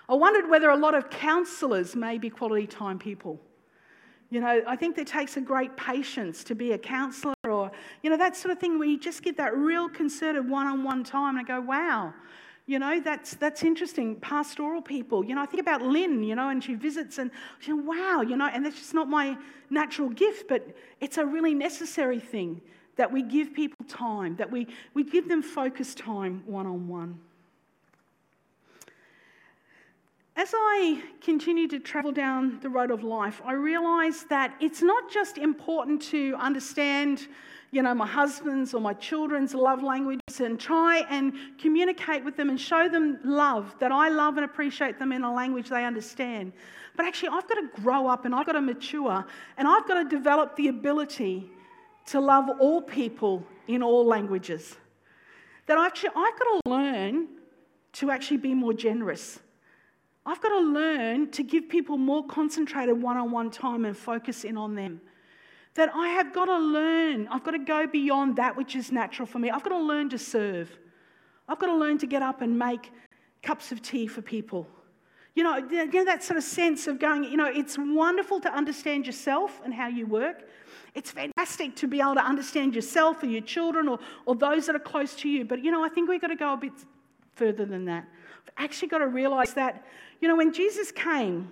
I 0.08 0.13
wondered 0.13 0.50
whether 0.50 0.70
a 0.70 0.78
lot 0.78 0.96
of 0.96 1.10
counselors 1.10 1.96
may 1.96 2.18
be 2.18 2.30
quality 2.30 2.68
time 2.68 3.00
people. 3.00 3.39
You 4.32 4.42
know, 4.42 4.62
I 4.68 4.76
think 4.76 4.96
there 4.96 5.06
takes 5.06 5.38
a 5.38 5.42
great 5.42 5.76
patience 5.76 6.44
to 6.46 6.56
be 6.56 6.74
a 6.74 6.78
counselor 6.78 7.34
or, 7.44 7.72
you 8.04 8.12
know, 8.12 8.18
that 8.18 8.36
sort 8.36 8.52
of 8.52 8.60
thing 8.60 8.78
where 8.78 8.88
you 8.88 9.00
just 9.00 9.24
get 9.24 9.38
that 9.38 9.56
real 9.58 9.89
concerted 9.89 10.48
one 10.48 10.68
on 10.68 10.84
one 10.84 11.04
time 11.04 11.38
and 11.38 11.46
I 11.46 11.48
go, 11.48 11.62
wow, 11.62 12.13
you 12.70 12.78
know, 12.78 13.02
that's, 13.04 13.34
that's 13.34 13.64
interesting. 13.64 14.16
Pastoral 14.18 14.80
people, 14.80 15.26
you 15.26 15.34
know, 15.34 15.42
I 15.42 15.48
think 15.48 15.60
about 15.60 15.82
Lynn, 15.82 16.22
you 16.22 16.36
know, 16.36 16.50
and 16.50 16.64
she 16.64 16.76
visits 16.76 17.18
and 17.18 17.32
she 17.58 17.74
wow, 17.74 18.22
you 18.22 18.38
know, 18.38 18.46
and 18.46 18.64
that's 18.64 18.76
just 18.76 18.94
not 18.94 19.10
my 19.10 19.36
natural 19.72 20.08
gift, 20.10 20.48
but 20.48 20.68
it's 21.02 21.18
a 21.18 21.26
really 21.26 21.56
necessary 21.56 22.20
thing 22.20 22.62
that 22.96 23.12
we 23.12 23.24
give 23.24 23.56
people 23.56 23.84
time, 23.88 24.36
that 24.36 24.52
we, 24.52 24.68
we 24.94 25.04
give 25.04 25.28
them 25.28 25.42
focused 25.42 25.98
time 25.98 26.44
one 26.46 26.68
on 26.68 26.88
one. 26.88 27.20
As 30.36 30.52
I 30.54 31.02
continue 31.22 31.68
to 31.70 31.80
travel 31.80 32.12
down 32.12 32.60
the 32.62 32.70
road 32.70 32.92
of 32.92 33.04
life, 33.04 33.42
I 33.44 33.54
realize 33.54 34.26
that 34.30 34.54
it's 34.62 34.84
not 34.84 35.10
just 35.12 35.40
important 35.40 36.04
to 36.04 36.36
understand, 36.38 37.28
you 37.72 37.82
know, 37.82 37.94
my 37.94 38.08
husband's 38.08 38.74
or 38.74 38.82
my 38.82 38.94
children's 38.94 39.54
love 39.54 39.84
languages 39.84 40.40
and 40.40 40.60
try 40.60 41.06
and 41.10 41.34
communicate 41.60 42.24
with 42.24 42.36
them 42.36 42.50
and 42.50 42.60
show 42.60 42.90
them 42.90 43.20
love, 43.24 43.76
that 43.80 43.92
I 43.92 44.10
love 44.10 44.38
and 44.38 44.46
appreciate 44.46 45.00
them 45.00 45.12
in 45.12 45.24
a 45.24 45.34
language 45.34 45.70
they 45.70 45.86
understand. 45.86 46.54
But 46.96 47.06
actually, 47.06 47.30
I've 47.30 47.48
got 47.48 47.56
to 47.56 47.82
grow 47.82 48.08
up 48.08 48.26
and 48.26 48.34
I've 48.34 48.46
got 48.46 48.54
to 48.54 48.62
mature 48.62 49.26
and 49.58 49.68
I've 49.68 49.88
got 49.88 50.04
to 50.04 50.10
develop 50.10 50.56
the 50.56 50.68
ability 50.68 51.50
to 52.08 52.20
love 52.20 52.50
all 52.60 52.82
people 52.82 53.46
in 53.68 53.84
all 53.84 54.06
languages. 54.06 54.76
That 55.68 55.78
actually, 55.78 56.10
I've 56.16 56.40
got 56.40 56.46
to 56.64 56.70
learn 56.70 57.28
to 57.94 58.12
actually 58.12 58.38
be 58.38 58.54
more 58.54 58.74
generous 58.74 59.40
I've 60.30 60.42
got 60.42 60.50
to 60.50 60.60
learn 60.60 61.32
to 61.32 61.44
give 61.44 61.70
people 61.70 61.98
more 61.98 62.24
concentrated 62.28 63.02
one 63.02 63.18
on 63.18 63.32
one 63.32 63.50
time 63.50 63.84
and 63.84 63.98
focus 63.98 64.44
in 64.44 64.58
on 64.58 64.76
them. 64.76 65.02
That 65.80 65.96
I 65.96 66.10
have 66.10 66.34
got 66.34 66.46
to 66.46 66.58
learn, 66.58 67.30
I've 67.30 67.46
got 67.46 67.52
to 67.52 67.60
go 67.60 67.88
beyond 67.88 68.36
that 68.36 68.58
which 68.58 68.76
is 68.76 68.92
natural 68.92 69.26
for 69.26 69.39
me. 69.39 69.50
I've 69.50 69.63
got 69.63 69.70
to 69.70 69.80
learn 69.80 70.10
to 70.10 70.18
serve. 70.18 70.70
I've 71.48 71.58
got 71.58 71.68
to 71.68 71.74
learn 71.74 71.98
to 72.00 72.06
get 72.06 72.22
up 72.22 72.42
and 72.42 72.60
make 72.60 72.92
cups 73.42 73.72
of 73.72 73.82
tea 73.82 74.06
for 74.06 74.22
people. 74.22 74.68
You 75.36 75.44
know, 75.44 75.56
you 75.56 75.86
know, 75.86 76.04
that 76.04 76.22
sort 76.22 76.36
of 76.36 76.44
sense 76.44 76.88
of 76.88 77.00
going, 77.00 77.24
you 77.24 77.38
know, 77.38 77.46
it's 77.46 77.78
wonderful 77.80 78.42
to 78.42 78.54
understand 78.54 79.06
yourself 79.06 79.62
and 79.63 79.74
how 79.74 79.88
you 79.88 80.06
work. 80.06 80.50
It's 80.96 81.12
fantastic 81.12 81.78
to 81.78 81.88
be 81.88 82.02
able 82.02 82.15
to 82.15 82.26
understand 82.26 82.76
yourself 82.76 83.24
or 83.24 83.28
your 83.28 83.42
children 83.42 83.88
or, 83.88 84.00
or 84.26 84.36
those 84.36 84.65
that 84.65 84.76
are 84.76 84.80
close 84.80 85.15
to 85.15 85.30
you. 85.30 85.46
But, 85.46 85.63
you 85.63 85.72
know, 85.72 85.82
I 85.82 85.88
think 85.88 86.10
we've 86.10 86.20
got 86.20 86.28
to 86.28 86.36
go 86.36 86.52
a 86.52 86.58
bit 86.58 86.74
further 87.36 87.65
than 87.65 87.86
that. 87.86 88.04
We've 88.46 88.54
actually 88.58 88.89
got 88.89 88.98
to 88.98 89.08
realize 89.08 89.54
that 89.54 89.86
you 90.20 90.28
know, 90.28 90.36
when 90.36 90.52
Jesus 90.52 90.92
came 90.92 91.50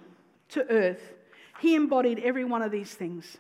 to 0.50 0.70
earth, 0.70 1.14
he 1.62 1.76
embodied 1.76 2.20
every 2.20 2.44
one 2.44 2.62
of 2.62 2.72
these 2.72 2.94
things. 2.94 3.38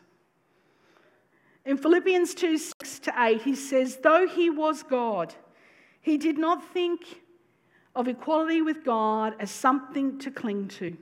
In 1.68 1.76
Philippians 1.76 2.34
2 2.34 2.58
6 2.58 3.00
to 3.00 3.14
8, 3.18 3.42
he 3.42 3.54
says, 3.54 3.98
Though 3.98 4.26
he 4.26 4.50
was 4.50 4.84
God, 4.84 5.36
he 6.00 6.18
did 6.18 6.38
not 6.38 6.64
think 6.64 7.22
of 7.94 8.08
equality 8.08 8.62
with 8.62 8.86
God 8.86 9.36
as 9.38 9.52
something 9.52 10.18
to 10.20 10.32
cling 10.32 10.70
to. 10.80 10.96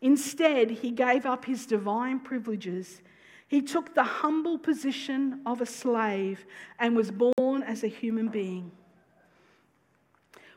Instead, 0.00 0.70
he 0.70 0.90
gave 0.90 1.26
up 1.26 1.44
his 1.44 1.66
divine 1.66 2.20
privileges. 2.20 3.02
He 3.46 3.60
took 3.60 3.94
the 3.94 4.02
humble 4.02 4.58
position 4.58 5.42
of 5.44 5.60
a 5.60 5.66
slave 5.66 6.46
and 6.78 6.96
was 6.96 7.10
born 7.10 7.62
as 7.62 7.84
a 7.84 7.88
human 7.88 8.28
being. 8.28 8.72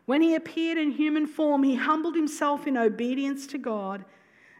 When 0.06 0.22
he 0.22 0.36
appeared 0.36 0.78
in 0.78 0.92
human 0.92 1.28
form, 1.28 1.64
he 1.64 1.76
humbled 1.76 2.16
himself 2.16 2.68
in 2.68 2.78
obedience 2.78 3.48
to 3.48 3.58
God 3.58 4.06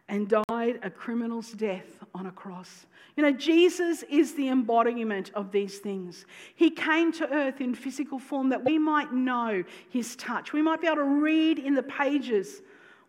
and 0.10 0.28
died 0.28 0.45
died 0.66 0.80
a 0.84 0.90
criminal's 0.90 1.52
death 1.52 2.04
on 2.14 2.26
a 2.26 2.32
cross. 2.32 2.86
You 3.16 3.24
know, 3.24 3.32
Jesus 3.32 4.04
is 4.10 4.34
the 4.34 4.50
embodiment 4.50 5.32
of 5.34 5.52
these 5.52 5.80
things. 5.80 6.26
He 6.56 6.70
came 6.70 7.12
to 7.14 7.32
earth 7.32 7.62
in 7.62 7.74
physical 7.74 8.20
form 8.20 8.50
that 8.50 8.64
we 8.64 8.78
might 8.78 9.14
know 9.14 9.64
his 9.90 10.16
touch. 10.16 10.54
We 10.54 10.62
might 10.62 10.82
be 10.82 10.88
able 10.88 10.98
to 10.98 11.04
read 11.04 11.60
in 11.60 11.76
the 11.76 11.84
pages 11.84 12.62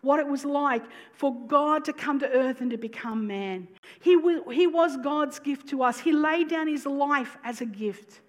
what 0.02 0.20
it 0.20 0.26
was 0.26 0.44
like 0.44 0.84
for 1.12 1.34
God 1.34 1.84
to 1.86 1.92
come 1.92 2.20
to 2.20 2.30
earth 2.30 2.60
and 2.60 2.70
to 2.70 2.76
become 2.76 3.26
man. 3.26 3.66
He 4.00 4.16
was, 4.16 4.42
he 4.52 4.66
was 4.66 4.96
God's 4.98 5.40
gift 5.40 5.68
to 5.70 5.82
us. 5.82 5.98
He 5.98 6.12
laid 6.12 6.48
down 6.48 6.68
his 6.68 6.86
life 6.86 7.36
as 7.42 7.60
a 7.60 7.66
gift. 7.66 8.20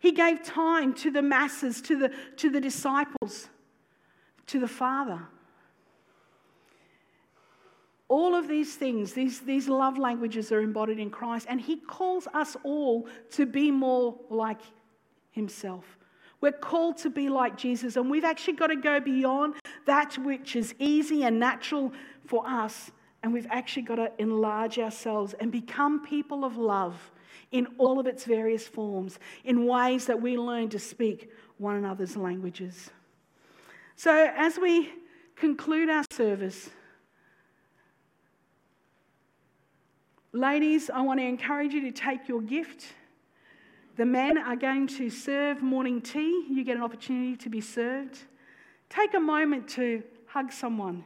He 0.00 0.10
gave 0.10 0.42
time 0.42 0.94
to 0.94 1.12
the 1.12 1.22
masses, 1.22 1.80
to 1.82 1.96
the, 1.96 2.12
to 2.38 2.50
the 2.50 2.60
disciples, 2.60 3.48
to 4.46 4.58
the 4.58 4.66
Father. 4.66 5.28
All 8.12 8.34
of 8.34 8.46
these 8.46 8.74
things, 8.74 9.14
these, 9.14 9.40
these 9.40 9.70
love 9.70 9.96
languages 9.96 10.52
are 10.52 10.60
embodied 10.60 10.98
in 10.98 11.08
Christ, 11.08 11.46
and 11.48 11.58
He 11.58 11.76
calls 11.76 12.28
us 12.34 12.58
all 12.62 13.08
to 13.30 13.46
be 13.46 13.70
more 13.70 14.14
like 14.28 14.60
Himself. 15.30 15.96
We're 16.42 16.52
called 16.52 16.98
to 16.98 17.08
be 17.08 17.30
like 17.30 17.56
Jesus, 17.56 17.96
and 17.96 18.10
we've 18.10 18.22
actually 18.22 18.52
got 18.52 18.66
to 18.66 18.76
go 18.76 19.00
beyond 19.00 19.54
that 19.86 20.18
which 20.18 20.56
is 20.56 20.74
easy 20.78 21.24
and 21.24 21.40
natural 21.40 21.90
for 22.26 22.46
us, 22.46 22.90
and 23.22 23.32
we've 23.32 23.46
actually 23.48 23.84
got 23.84 23.96
to 23.96 24.12
enlarge 24.18 24.78
ourselves 24.78 25.34
and 25.40 25.50
become 25.50 26.04
people 26.04 26.44
of 26.44 26.58
love 26.58 27.12
in 27.50 27.66
all 27.78 27.98
of 27.98 28.06
its 28.06 28.26
various 28.26 28.68
forms, 28.68 29.18
in 29.42 29.64
ways 29.64 30.04
that 30.04 30.20
we 30.20 30.36
learn 30.36 30.68
to 30.68 30.78
speak 30.78 31.30
one 31.56 31.76
another's 31.76 32.14
languages. 32.14 32.90
So, 33.96 34.30
as 34.36 34.58
we 34.58 34.90
conclude 35.34 35.88
our 35.88 36.04
service, 36.10 36.68
Ladies, 40.34 40.88
I 40.88 41.02
want 41.02 41.20
to 41.20 41.26
encourage 41.26 41.74
you 41.74 41.82
to 41.82 41.92
take 41.92 42.26
your 42.26 42.40
gift. 42.40 42.86
The 43.96 44.06
men 44.06 44.38
are 44.38 44.56
going 44.56 44.86
to 44.86 45.10
serve 45.10 45.62
morning 45.62 46.00
tea. 46.00 46.46
You 46.48 46.64
get 46.64 46.76
an 46.76 46.82
opportunity 46.82 47.36
to 47.36 47.50
be 47.50 47.60
served. 47.60 48.18
Take 48.88 49.12
a 49.12 49.20
moment 49.20 49.68
to 49.70 50.02
hug 50.26 50.50
someone, 50.50 51.04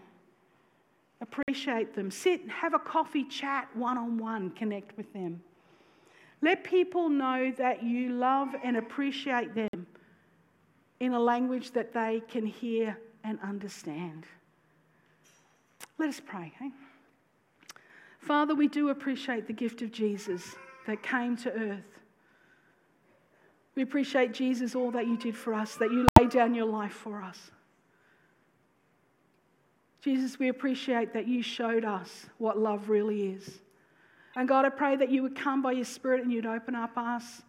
appreciate 1.20 1.94
them, 1.94 2.12
sit, 2.12 2.48
have 2.48 2.74
a 2.74 2.78
coffee, 2.78 3.24
chat 3.24 3.68
one 3.74 3.98
on 3.98 4.18
one, 4.18 4.50
connect 4.50 4.96
with 4.96 5.12
them. 5.12 5.42
Let 6.42 6.62
people 6.62 7.08
know 7.08 7.52
that 7.58 7.82
you 7.82 8.10
love 8.10 8.54
and 8.62 8.76
appreciate 8.76 9.54
them 9.54 9.86
in 11.00 11.12
a 11.12 11.18
language 11.18 11.72
that 11.72 11.92
they 11.92 12.22
can 12.28 12.46
hear 12.46 12.96
and 13.24 13.40
understand. 13.42 14.24
Let 15.98 16.08
us 16.08 16.20
pray. 16.24 16.52
Father, 18.26 18.56
we 18.56 18.66
do 18.66 18.88
appreciate 18.88 19.46
the 19.46 19.52
gift 19.52 19.82
of 19.82 19.92
Jesus 19.92 20.56
that 20.88 21.00
came 21.00 21.36
to 21.36 21.52
earth. 21.52 22.00
We 23.76 23.84
appreciate, 23.84 24.34
Jesus, 24.34 24.74
all 24.74 24.90
that 24.90 25.06
you 25.06 25.16
did 25.16 25.36
for 25.36 25.54
us, 25.54 25.76
that 25.76 25.92
you 25.92 26.08
laid 26.18 26.30
down 26.30 26.52
your 26.52 26.66
life 26.66 26.92
for 26.92 27.22
us. 27.22 27.52
Jesus, 30.00 30.40
we 30.40 30.48
appreciate 30.48 31.12
that 31.12 31.28
you 31.28 31.40
showed 31.40 31.84
us 31.84 32.26
what 32.38 32.58
love 32.58 32.88
really 32.88 33.28
is. 33.28 33.60
And 34.34 34.48
God, 34.48 34.64
I 34.64 34.70
pray 34.70 34.96
that 34.96 35.08
you 35.08 35.22
would 35.22 35.36
come 35.36 35.62
by 35.62 35.72
your 35.72 35.84
Spirit 35.84 36.24
and 36.24 36.32
you'd 36.32 36.46
open 36.46 36.74
up 36.74 36.98
us, 36.98 37.42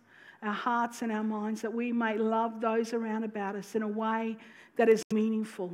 our 0.43 0.53
hearts 0.53 1.01
and 1.01 1.11
our 1.11 1.23
minds, 1.23 1.63
that 1.63 1.73
we 1.73 1.91
may 1.91 2.19
love 2.19 2.61
those 2.61 2.93
around 2.93 3.23
about 3.23 3.55
us 3.55 3.73
in 3.73 3.81
a 3.81 3.87
way 3.87 4.37
that 4.75 4.89
is 4.89 5.01
meaningful. 5.11 5.71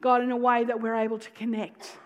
God, 0.00 0.22
in 0.22 0.30
a 0.30 0.36
way 0.36 0.64
that 0.64 0.80
we're 0.80 0.94
able 0.94 1.18
to 1.18 1.30
connect 1.30 1.98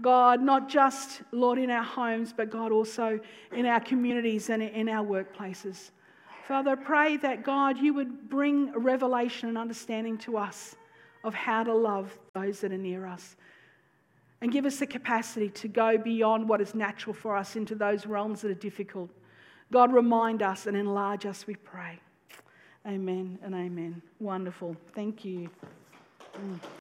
God, 0.00 0.40
not 0.40 0.68
just, 0.68 1.22
Lord, 1.32 1.58
in 1.58 1.70
our 1.70 1.82
homes, 1.82 2.32
but 2.36 2.50
God, 2.50 2.72
also 2.72 3.18
in 3.52 3.66
our 3.66 3.80
communities 3.80 4.48
and 4.48 4.62
in 4.62 4.88
our 4.88 5.04
workplaces. 5.04 5.90
Father, 6.46 6.70
I 6.70 6.74
pray 6.76 7.16
that 7.18 7.42
God, 7.42 7.78
you 7.78 7.92
would 7.94 8.30
bring 8.30 8.72
revelation 8.72 9.48
and 9.48 9.58
understanding 9.58 10.16
to 10.18 10.38
us 10.38 10.76
of 11.24 11.34
how 11.34 11.64
to 11.64 11.74
love 11.74 12.16
those 12.34 12.60
that 12.60 12.72
are 12.72 12.78
near 12.78 13.06
us. 13.06 13.36
And 14.40 14.52
give 14.52 14.64
us 14.64 14.76
the 14.76 14.86
capacity 14.86 15.48
to 15.50 15.68
go 15.68 15.98
beyond 15.98 16.48
what 16.48 16.60
is 16.60 16.74
natural 16.74 17.12
for 17.12 17.36
us 17.36 17.56
into 17.56 17.74
those 17.74 18.06
realms 18.06 18.40
that 18.42 18.50
are 18.50 18.54
difficult. 18.54 19.10
God, 19.72 19.92
remind 19.92 20.42
us 20.42 20.66
and 20.66 20.76
enlarge 20.76 21.26
us, 21.26 21.46
we 21.46 21.56
pray. 21.56 21.98
Amen 22.86 23.38
and 23.42 23.54
amen. 23.54 24.00
Wonderful. 24.20 24.76
Thank 24.94 25.24
you. 25.24 25.50
Mm. 26.34 26.60